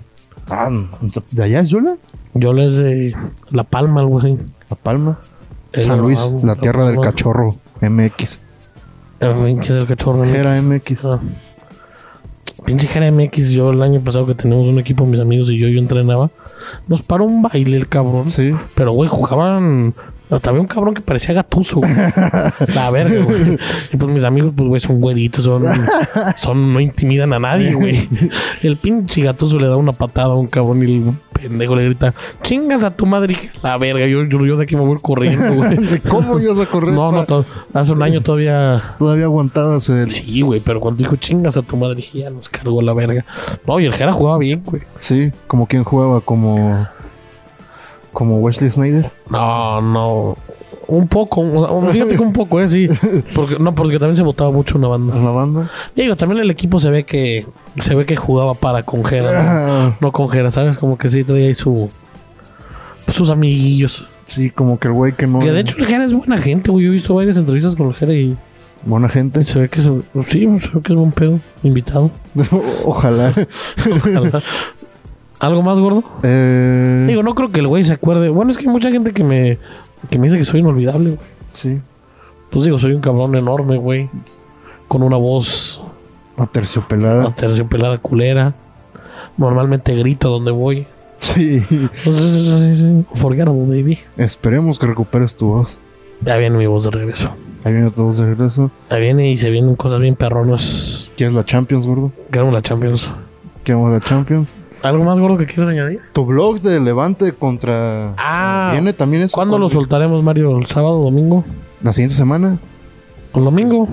Ah, 0.50 0.70
¿de 1.32 1.44
allá 1.44 1.60
es 1.60 1.70
Yola? 1.70 1.96
Yola 2.34 2.63
es 2.65 2.77
de 2.77 3.15
La 3.51 3.63
Palma, 3.63 4.01
algo 4.01 4.20
así. 4.20 4.38
La 4.70 4.75
Palma. 4.75 5.20
San 5.74 6.01
Luis, 6.01 6.20
la 6.44 6.56
tierra 6.56 6.88
del 6.88 7.00
cachorro. 7.00 7.56
MX. 7.82 8.39
¿Qué 9.20 9.60
es 9.60 9.70
el 9.70 9.88
cachorro? 9.88 10.25
¿no? 10.25 10.34
Era 10.34 10.62
MX. 10.62 11.06
Ah. 11.06 11.20
Pinche 12.65 12.88
Jera 12.88 13.12
MX, 13.12 13.50
yo 13.50 13.72
el 13.72 13.82
año 13.82 14.00
pasado 14.01 14.25
que 14.25 14.36
teníamos 14.36 14.68
un 14.68 14.79
equipo, 14.79 15.06
mis 15.06 15.20
amigos 15.20 15.50
y 15.50 15.58
yo, 15.58 15.68
yo 15.68 15.79
entrenaba, 15.79 16.29
nos 16.88 17.01
paró 17.01 17.25
un 17.25 17.41
baile 17.41 17.77
el 17.77 17.88
cabrón. 17.88 18.29
Sí. 18.29 18.53
Pero, 18.75 18.91
güey, 18.91 19.10
jugaban. 19.10 19.94
Hasta 20.29 20.51
había 20.51 20.62
un 20.62 20.67
cabrón 20.67 20.93
que 20.93 21.01
parecía 21.01 21.33
gatuso, 21.33 21.77
güey. 21.77 21.91
La 22.75 22.91
verga, 22.91 23.24
güey. 23.24 23.57
Y 23.91 23.98
pues 23.98 24.12
mis 24.12 24.24
amigos, 24.24 24.53
pues, 24.55 24.67
güey, 24.67 24.79
son 24.79 25.01
güeritos, 25.01 25.43
son, 25.43 25.65
son, 26.36 26.74
no 26.74 26.79
intimidan 26.79 27.33
a 27.33 27.39
nadie, 27.39 27.74
güey. 27.74 28.07
El 28.62 28.77
pinche 28.77 29.21
gatuso 29.21 29.57
le 29.57 29.67
da 29.67 29.75
una 29.75 29.91
patada 29.91 30.27
a 30.27 30.36
un 30.36 30.48
cabrón 30.48 30.88
y 30.88 30.98
el 30.98 31.13
pendejo 31.33 31.75
le 31.75 31.86
grita, 31.86 32.13
chingas 32.43 32.83
a 32.83 32.95
tu 32.95 33.05
madre. 33.05 33.36
La 33.63 33.77
verga, 33.77 34.05
yo, 34.05 34.24
yo, 34.25 34.45
yo 34.45 34.57
de 34.57 34.63
aquí 34.63 34.75
me 34.75 34.83
voy 34.83 35.00
corriendo, 35.01 35.53
güey. 35.55 36.00
¿Cómo 36.09 36.39
ibas 36.39 36.59
a 36.59 36.65
correr? 36.65 36.93
No, 36.93 37.12
no, 37.12 37.25
hace 37.74 37.91
un 37.91 38.03
año 38.03 38.21
todavía. 38.21 38.83
Todavía 39.00 39.25
aguantabas 39.25 39.89
el... 39.89 40.12
Sí, 40.12 40.41
güey, 40.41 40.59
pero 40.59 40.79
cuando 40.79 41.00
dijo 41.00 41.15
chingas 41.15 41.57
a 41.57 41.62
tu 41.62 41.77
madre, 41.77 42.03
ya 42.13 42.29
nos 42.29 42.50
cargó 42.50 42.81
la 42.81 42.93
verga. 42.93 43.25
No, 43.65 43.79
y 43.79 43.86
el 43.86 43.93
Jera 43.93 44.12
jugaba 44.12 44.38
bien, 44.38 44.62
güey. 44.65 44.83
Sí, 45.00 45.31
como 45.48 45.65
quien 45.67 45.83
jugaba, 45.83 46.21
como... 46.21 46.88
Como 48.13 48.39
Wesley 48.39 48.72
Snyder. 48.72 49.12
No, 49.30 49.82
no. 49.82 50.38
Un 50.88 51.08
poco, 51.08 51.42
un- 51.42 51.88
fíjate 51.89 52.16
que 52.16 52.22
un 52.22 52.34
poco, 52.34 52.60
eh, 52.62 52.68
sí. 52.68 52.88
Porque, 53.36 53.58
no, 53.60 53.74
porque 53.75 54.00
también 54.00 54.16
se 54.16 54.24
votaba 54.24 54.51
mucho 54.51 54.78
una 54.78 54.88
banda. 54.88 55.16
En 55.16 55.24
la 55.24 55.32
banda. 55.32 55.70
Digo, 55.96 56.16
también 56.16 56.42
el 56.42 56.50
equipo 56.50 56.80
se 56.80 56.89
ve 56.89 57.04
que 57.06 57.46
se 57.80 57.94
ve 57.96 58.06
que 58.06 58.16
jugaba 58.16 58.56
para 58.56 58.82
con 58.84 59.04
Jera, 59.04 59.32
¿no? 59.32 59.39
Ah, 59.50 59.98
no 60.00 60.12
con 60.12 60.30
Jera, 60.30 60.50
¿sabes? 60.51 60.78
Como 60.78 60.98
que 60.98 61.10
sí 61.10 61.24
traía 61.24 61.48
ahí 61.48 61.56
su 61.56 61.89
pues, 63.06 63.16
sus 63.18 63.30
amiguillos. 63.30 64.08
sí, 64.26 64.50
como 64.50 64.80
que 64.80 64.88
el 64.88 64.93
güey 64.93 65.13
que 65.13 65.28
no... 65.28 65.39
Que 65.39 65.52
de 65.52 65.60
hecho 65.62 65.78
el 65.78 65.86
Jera 65.86 66.06
es 66.06 66.13
buena 66.13 66.38
gente, 66.39 66.72
güey. 66.72 66.86
Yo 66.86 66.91
he 66.91 66.95
visto 66.95 67.13
varias 67.15 67.38
entrevistas 67.38 67.76
con 67.76 67.88
el 67.89 67.93
Jera 67.93 68.13
y 68.13 68.36
Buena 68.86 69.10
gente. 69.10 69.43
se 69.43 69.60
ve 69.60 69.69
que 69.69 69.82
es, 69.82 69.86
sí, 70.28 70.39
se 70.60 70.69
ve 70.69 70.82
que 70.82 70.93
es 70.93 70.95
buen 70.95 71.12
pedo, 71.12 71.39
invitado. 71.63 72.10
Ojalá. 72.86 73.34
¿Algo 75.39 75.62
más 75.62 75.80
gordo? 75.80 76.04
Eh, 76.23 77.06
Digo, 77.08 77.23
no 77.23 77.34
creo 77.34 77.52
que 77.52 77.60
el 77.62 77.67
güey 77.67 77.84
se 77.84 77.93
acuerde. 77.93 78.30
Bueno, 78.30 78.52
es 78.52 78.58
que 78.58 78.65
hay 78.67 78.71
mucha 78.71 78.91
gente 78.91 79.13
que 79.13 79.23
me, 79.23 79.58
que 80.10 80.17
me 80.19 80.25
dice 80.25 80.38
que 80.38 80.45
soy 80.45 80.60
inolvidable, 80.60 81.12
güey. 81.12 81.19
sí. 81.54 81.80
Pues 82.49 82.65
digo, 82.65 82.80
soy 82.80 82.93
un 82.93 83.02
cabrón 83.02 83.36
enorme, 83.36 83.78
güey. 83.78 84.10
Con 84.88 85.04
una 85.04 85.17
voz 85.17 85.84
Aterciopelada. 86.36 87.34
terciopelada 87.36 87.99
culera. 87.99 88.56
Normalmente 89.38 89.93
grito 89.95 90.30
donde 90.30 90.49
voy. 90.52 90.88
Sí. 91.17 91.62
Entonces, 91.69 92.93
Forgettable, 93.13 93.65
baby. 93.67 93.99
Esperemos 94.17 94.80
que 94.80 94.88
recuperes 94.88 95.36
tu 95.36 95.47
voz. 95.49 95.78
Ya 96.21 96.38
viene 96.38 96.58
mi 96.58 96.65
voz 96.65 96.86
de 96.86 96.91
regreso. 96.91 97.32
Ahí 97.63 97.73
viene 97.73 97.91
tu 97.91 98.04
voz 98.06 98.17
de 98.17 98.25
regreso. 98.25 98.71
Ya 98.89 98.97
viene 98.97 99.30
y 99.30 99.38
se 99.38 99.52
vienen 99.52 99.75
cosas 99.75 99.99
bien 99.99 100.15
perronas. 100.15 101.12
¿Quieres 101.17 101.36
la 101.36 101.45
Champions, 101.45 101.86
gordo? 101.86 102.12
Queremos 102.32 102.54
la 102.54 102.62
Champions. 102.63 103.13
¿Queremos 103.63 103.91
la 103.93 103.99
Champions? 103.99 104.56
¿Algo 104.84 105.04
más 105.04 105.20
gordo 105.20 105.38
que 105.38 105.46
quieres 105.46 105.68
añadir? 105.70 106.00
Tu 106.13 106.26
blog 106.26 106.60
de 106.62 106.80
Levante 106.80 107.34
contra... 107.34 108.13
Ah, 108.18 108.70
Viene 108.72 108.94
también 108.94 109.24
eso. 109.24 109.36
¿Cuándo 109.36 109.58
lo 109.58 109.68
soltaremos, 109.70 110.24
Mario? 110.24 110.58
¿El 110.58 110.65
sábado, 110.68 111.04
domingo? 111.04 111.44
La 111.84 111.92
siguiente 111.94 112.15
semana. 112.15 112.58
¿El 113.34 113.44
domingo? 113.44 113.88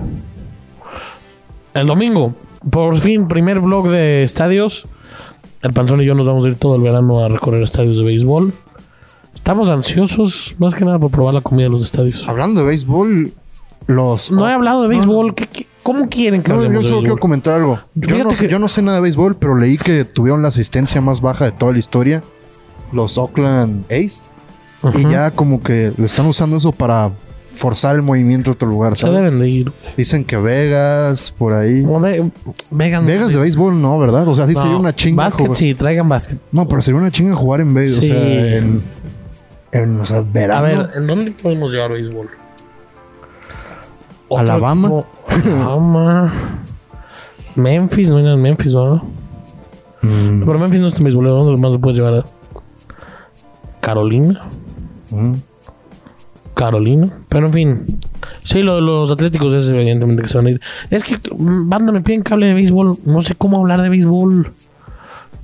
El 1.75 1.87
domingo. 1.87 2.35
Por 2.71 2.97
fin, 2.99 3.29
primer 3.29 3.61
blog 3.61 3.89
de 3.89 4.23
estadios. 4.23 4.87
El 5.63 5.73
Panzón 5.73 6.01
y 6.01 6.05
yo 6.07 6.15
nos 6.15 6.27
vamos 6.27 6.45
a 6.45 6.49
ir 6.49 6.57
todo 6.57 6.77
el 6.77 6.83
verano 6.83 7.25
a 7.25 7.29
recorrer 7.29 7.63
estadios 7.63 7.99
de 7.99 8.05
béisbol. 8.05 8.53
Estamos 9.35 9.69
ansiosos, 9.69 10.55
más 10.59 10.75
que 10.75 10.85
nada, 10.85 10.99
por 10.99 11.11
probar 11.11 11.35
la 11.35 11.41
comida 11.41 11.65
de 11.65 11.71
los 11.71 11.83
estadios. 11.83 12.27
Hablando 12.29 12.61
de 12.61 12.67
béisbol, 12.67 13.33
los... 13.87 14.31
No 14.31 14.49
he 14.49 14.53
hablado 14.53 14.83
de 14.83 14.89
béisbol. 14.89 15.35
¿Qué- 15.35 15.45
qué- 15.46 15.46
cómo 15.87 16.09
quieren 16.09 16.43
que 16.43 16.49
No, 16.51 16.57
yo 16.57 16.63
hablemos 16.63 16.83
de 16.85 16.89
solo 16.89 17.01
quiero 17.01 17.15
béisbol? 17.15 17.21
comentar 17.21 17.55
algo. 17.55 17.79
Yo 17.95 18.25
no, 18.25 18.31
sé- 18.31 18.47
que- 18.47 18.53
yo 18.53 18.59
no 18.59 18.69
sé 18.69 18.83
nada 18.83 18.97
de 18.97 19.03
béisbol, 19.03 19.37
pero 19.37 19.57
leí 19.57 19.79
que 19.79 20.05
tuvieron 20.05 20.43
la 20.43 20.49
asistencia 20.49 21.01
más 21.01 21.21
baja 21.21 21.45
de 21.45 21.53
toda 21.53 21.73
la 21.73 21.79
historia. 21.79 22.23
Los 22.93 23.17
Oakland 23.19 23.85
A's. 23.91 24.23
Ujú. 24.83 24.99
Y 24.99 25.03
ya 25.11 25.31
como 25.31 25.63
que 25.63 25.93
le 25.97 26.07
están 26.07 26.27
usando 26.27 26.57
eso 26.57 26.73
para 26.73 27.11
forzar 27.51 27.97
el 27.97 28.03
movimiento 28.03 28.51
a 28.51 28.53
otro 28.55 28.69
lugar, 28.69 28.97
Se 28.97 29.07
¿sabes? 29.07 29.17
deben 29.23 29.39
de 29.41 29.49
ir. 29.49 29.73
Dicen 29.97 30.25
que 30.25 30.37
Vegas, 30.37 31.33
por 31.39 31.55
ahí. 31.55 31.83
Ve- 31.83 32.31
Vegas. 32.71 33.05
Vegas 33.07 33.33
de 33.33 33.39
béisbol 33.39 33.81
no, 33.81 33.99
¿verdad? 33.99 34.27
O 34.29 34.35
sea, 34.35 34.47
sí 34.47 34.53
No, 34.55 34.61
sería 34.63 34.77
una 34.77 34.95
chinga. 34.95 35.23
Básquet, 35.25 35.47
jugar- 35.47 35.57
sí, 35.57 35.75
traigan 35.75 36.09
básquet. 36.09 36.39
No, 36.53 36.67
pero 36.69 36.83
sería 36.83 37.01
una 37.01 37.11
chinga 37.11 37.35
jugar 37.35 37.61
en 37.63 37.73
Vegas. 37.73 37.95
Sí. 37.97 38.11
O 38.11 38.15
sea, 38.15 38.57
en, 38.59 38.83
en 39.73 40.01
o 40.01 40.05
sea, 40.05 40.21
verano. 40.21 40.65
A 40.65 40.69
ver, 40.69 40.91
¿en 40.97 41.07
dónde 41.07 41.31
podemos 41.31 41.73
llevar 41.73 41.93
béisbol? 41.93 42.29
Alabama. 44.31 44.89
equipo- 44.89 45.07
Alabama. 45.55 46.33
Memphis, 47.55 48.09
no 48.11 48.17
hay 48.19 48.23
nada 48.25 48.37
en 48.37 48.43
Memphis, 48.43 48.75
¿no? 48.75 48.97
Mm, 50.03 50.45
Pero 50.45 50.59
Memphis 50.59 50.81
no 50.81 50.87
es 50.89 51.01
béisbolero, 51.01 51.37
¿dónde 51.45 51.61
más 51.61 51.73
lo 51.73 51.81
puedes 51.81 51.99
llevar? 51.99 52.25
Carolina. 53.81 54.41
mm. 55.11 55.35
Carolina. 56.55 57.09
Pero 57.29 57.47
en 57.47 57.53
fin. 57.53 57.85
Sí, 58.43 58.63
lo 58.63 58.81
los 58.81 59.11
atléticos 59.11 59.53
es 59.53 59.69
evidentemente 59.69 60.23
que 60.23 60.29
se 60.29 60.39
van 60.39 60.47
a 60.47 60.51
ir. 60.51 60.61
Es 60.91 61.05
que, 61.05 61.17
mm, 61.35 61.69
banda, 61.69 61.93
me 61.93 62.01
piden 62.01 62.23
cable 62.23 62.49
de 62.49 62.55
béisbol. 62.55 62.97
No 63.05 63.21
sé 63.21 63.35
cómo 63.35 63.59
hablar 63.59 63.83
de 63.83 63.91
béisbol 63.91 64.53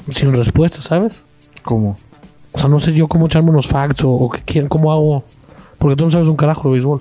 sin 0.09 0.33
respuesta, 0.33 0.81
¿sabes? 0.81 1.25
¿Cómo? 1.63 1.97
O 2.53 2.59
sea, 2.59 2.69
no 2.69 2.79
sé 2.81 2.93
yo 2.95 3.09
cómo 3.09 3.27
echarme 3.27 3.51
unos 3.51 3.69
facts 3.69 4.03
o, 4.05 4.11
o 4.11 4.31
qué 4.31 4.41
quieren, 4.43 4.69
cómo 4.69 4.91
hago. 4.91 5.23
Porque 5.79 5.97
tú 5.97 6.05
no 6.05 6.11
sabes 6.11 6.29
un 6.29 6.37
carajo 6.37 6.69
de 6.69 6.73
béisbol. 6.75 7.01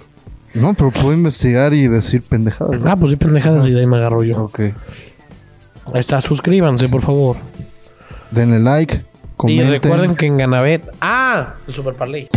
No, 0.53 0.73
pero 0.73 0.91
puedo 0.91 1.13
investigar 1.13 1.73
y 1.73 1.87
decir 1.87 2.21
pendejadas. 2.23 2.81
¿no? 2.81 2.91
Ah, 2.91 2.95
pues 2.97 3.11
sí, 3.11 3.15
pendejadas 3.15 3.65
y 3.65 3.71
de 3.71 3.79
ahí 3.81 3.85
me 3.87 3.97
agarro 3.97 4.23
yo. 4.23 4.43
Ok. 4.43 4.59
Ahí 4.59 4.73
está, 5.95 6.19
suscríbanse, 6.21 6.89
por 6.89 7.01
favor. 7.01 7.37
Denle 8.31 8.59
like. 8.59 9.01
Comenten. 9.37 9.67
Y 9.67 9.69
recuerden 9.69 10.15
que 10.15 10.25
en 10.27 10.37
Ganabet. 10.37 10.83
¡Ah! 11.01 11.55
El 11.67 11.73
Super 11.73 11.95
Parlay. 11.95 12.29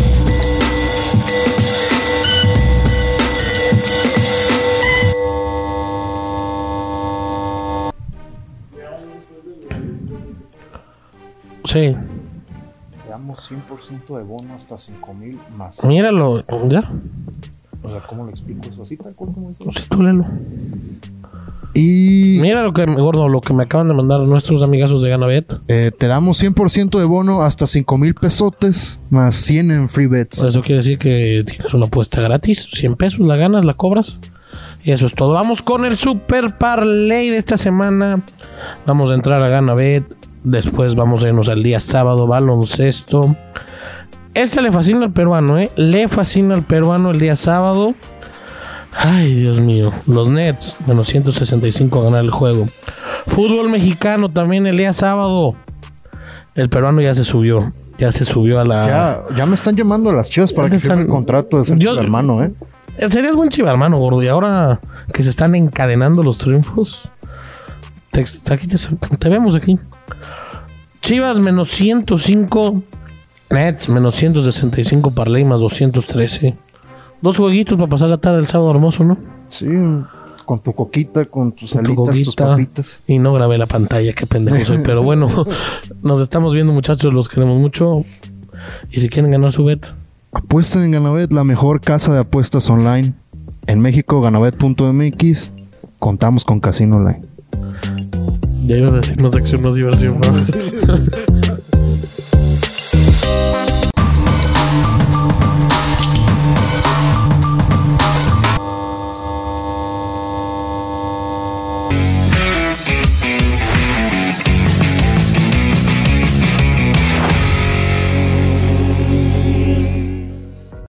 Sí, 11.64 11.96
Le 13.04 13.10
damos 13.10 13.50
100% 13.50 14.16
de 14.18 14.22
bono 14.22 14.54
hasta 14.54 14.76
5000 14.76 15.38
más. 15.56 15.84
míralo. 15.84 16.44
¿Ya? 16.68 16.90
O 17.84 17.90
sea, 17.90 18.00
¿cómo 18.08 18.24
le 18.24 18.30
explico 18.32 18.62
eso? 18.68 18.82
Así 18.82 18.96
tal 18.96 19.14
cual 19.14 19.30
como 19.32 19.50
dice. 19.50 19.64
Sí, 19.74 19.86
tú 19.88 20.02
léelo. 20.02 20.26
Y 21.76 22.38
Mira 22.40 22.62
lo 22.62 22.72
que, 22.72 22.84
gordo, 22.86 23.28
lo 23.28 23.40
que 23.40 23.52
me 23.52 23.64
acaban 23.64 23.88
de 23.88 23.94
mandar 23.94 24.20
nuestros 24.20 24.62
amigazos 24.62 25.02
de 25.02 25.08
Ganabet. 25.10 25.54
eh, 25.66 25.90
te 25.96 26.06
damos 26.06 26.40
100% 26.42 26.98
de 26.98 27.04
bono 27.04 27.42
hasta 27.42 27.66
5000 27.66 28.14
pesotes 28.14 29.00
más 29.10 29.34
100 29.34 29.70
en 29.72 29.88
free 29.88 30.06
bets. 30.06 30.44
Eso 30.44 30.60
quiere 30.60 30.76
decir 30.76 30.98
que 30.98 31.42
tienes 31.44 31.74
una 31.74 31.86
apuesta 31.86 32.20
gratis. 32.20 32.68
100 32.72 32.94
pesos, 32.94 33.26
la 33.26 33.36
ganas, 33.36 33.64
la 33.64 33.74
cobras. 33.74 34.20
Y 34.84 34.92
eso 34.92 35.06
es 35.06 35.14
todo. 35.14 35.32
Vamos 35.32 35.62
con 35.62 35.84
el 35.84 35.96
Super 35.96 36.56
Parlay 36.58 37.30
de 37.30 37.38
esta 37.38 37.56
semana. 37.56 38.22
Vamos 38.86 39.10
a 39.10 39.14
entrar 39.14 39.42
a 39.42 39.48
Ganabet. 39.48 40.04
Después 40.44 40.94
vamos 40.94 41.24
a 41.24 41.28
irnos 41.28 41.48
al 41.48 41.62
día 41.62 41.80
sábado, 41.80 42.28
baloncesto. 42.28 43.34
Este 44.34 44.60
le 44.62 44.72
fascina 44.72 45.06
al 45.06 45.12
peruano, 45.12 45.58
¿eh? 45.58 45.70
Le 45.76 46.08
fascina 46.08 46.54
al 46.54 46.64
peruano 46.64 47.10
el 47.10 47.20
día 47.20 47.36
sábado. 47.36 47.94
Ay, 48.96 49.34
Dios 49.34 49.58
mío. 49.60 49.92
Los 50.06 50.28
Nets, 50.30 50.76
menos 50.86 51.08
165 51.08 52.00
a 52.00 52.04
ganar 52.04 52.24
el 52.24 52.30
juego. 52.30 52.66
Fútbol 53.26 53.68
mexicano 53.70 54.30
también 54.30 54.66
el 54.66 54.76
día 54.76 54.92
sábado. 54.92 55.52
El 56.54 56.68
peruano 56.68 57.00
ya 57.00 57.14
se 57.14 57.24
subió. 57.24 57.72
Ya 57.98 58.10
se 58.12 58.24
subió 58.24 58.60
a 58.60 58.64
la. 58.64 58.86
Ya, 58.86 59.36
ya 59.36 59.46
me 59.46 59.54
están 59.54 59.76
llamando 59.76 60.12
las 60.12 60.30
chivas 60.30 60.52
para 60.52 60.68
que 60.68 60.78
firme 60.78 60.94
el 60.94 61.00
están- 61.02 61.14
contrato 61.14 61.58
de 61.58 61.64
ser 61.64 61.78
Yo- 61.78 61.96
hermano, 61.98 62.42
¿eh? 62.42 62.52
Eh, 62.98 63.10
Serías 63.10 63.34
buen 63.34 63.48
chiva, 63.50 63.70
hermano, 63.70 63.98
gordo. 63.98 64.22
Y 64.22 64.28
ahora 64.28 64.80
que 65.12 65.22
se 65.24 65.30
están 65.30 65.54
encadenando 65.54 66.22
los 66.22 66.38
triunfos. 66.38 67.08
Te, 68.10 68.24
aquí 68.52 68.66
te, 68.68 68.76
te 69.18 69.28
vemos 69.28 69.56
aquí. 69.56 69.76
Chivas 71.00 71.38
menos 71.40 71.70
105. 71.70 72.82
Nets 73.50 73.88
menos 73.88 74.14
165. 74.14 75.10
Parley 75.10 75.44
más 75.44 75.60
213. 75.60 76.56
Dos 77.22 77.36
jueguitos 77.36 77.78
para 77.78 77.88
pasar 77.88 78.10
la 78.10 78.18
tarde 78.18 78.38
del 78.38 78.46
sábado 78.46 78.70
hermoso, 78.70 79.04
¿no? 79.04 79.16
Sí, 79.46 79.66
con 80.44 80.60
tu 80.60 80.72
coquita, 80.72 81.24
con 81.24 81.52
tus 81.52 81.72
Con 81.72 81.84
tu 81.84 82.08
alitas, 82.08 82.24
tus 82.24 82.36
papitas. 82.36 83.02
Y 83.06 83.18
no 83.18 83.32
grabé 83.32 83.58
la 83.58 83.66
pantalla, 83.66 84.12
qué 84.12 84.26
pendejo 84.26 84.64
soy. 84.64 84.78
Pero 84.84 85.02
bueno, 85.04 85.28
nos 86.02 86.20
estamos 86.20 86.52
viendo, 86.52 86.72
muchachos. 86.72 87.12
Los 87.12 87.28
queremos 87.28 87.58
mucho. 87.60 88.04
Y 88.90 89.00
si 89.00 89.08
quieren 89.08 89.30
ganar 89.30 89.52
su 89.52 89.64
bet, 89.64 89.86
Apuesta 90.34 90.84
en 90.84 90.90
Ganabet, 90.90 91.32
la 91.32 91.44
mejor 91.44 91.80
casa 91.80 92.12
de 92.12 92.20
apuestas 92.20 92.68
online. 92.68 93.14
En 93.66 93.80
México, 93.80 94.20
ganabet.mx. 94.20 95.52
Contamos 96.00 96.44
con 96.44 96.58
casino 96.58 96.96
online. 96.96 97.22
ya 98.66 98.76
ibas 98.76 98.92
a 98.92 98.96
decir 98.96 99.22
más 99.22 99.34
acción, 99.36 99.62
más 99.62 99.74
diversión. 99.74 100.20
¿no? 100.20 100.98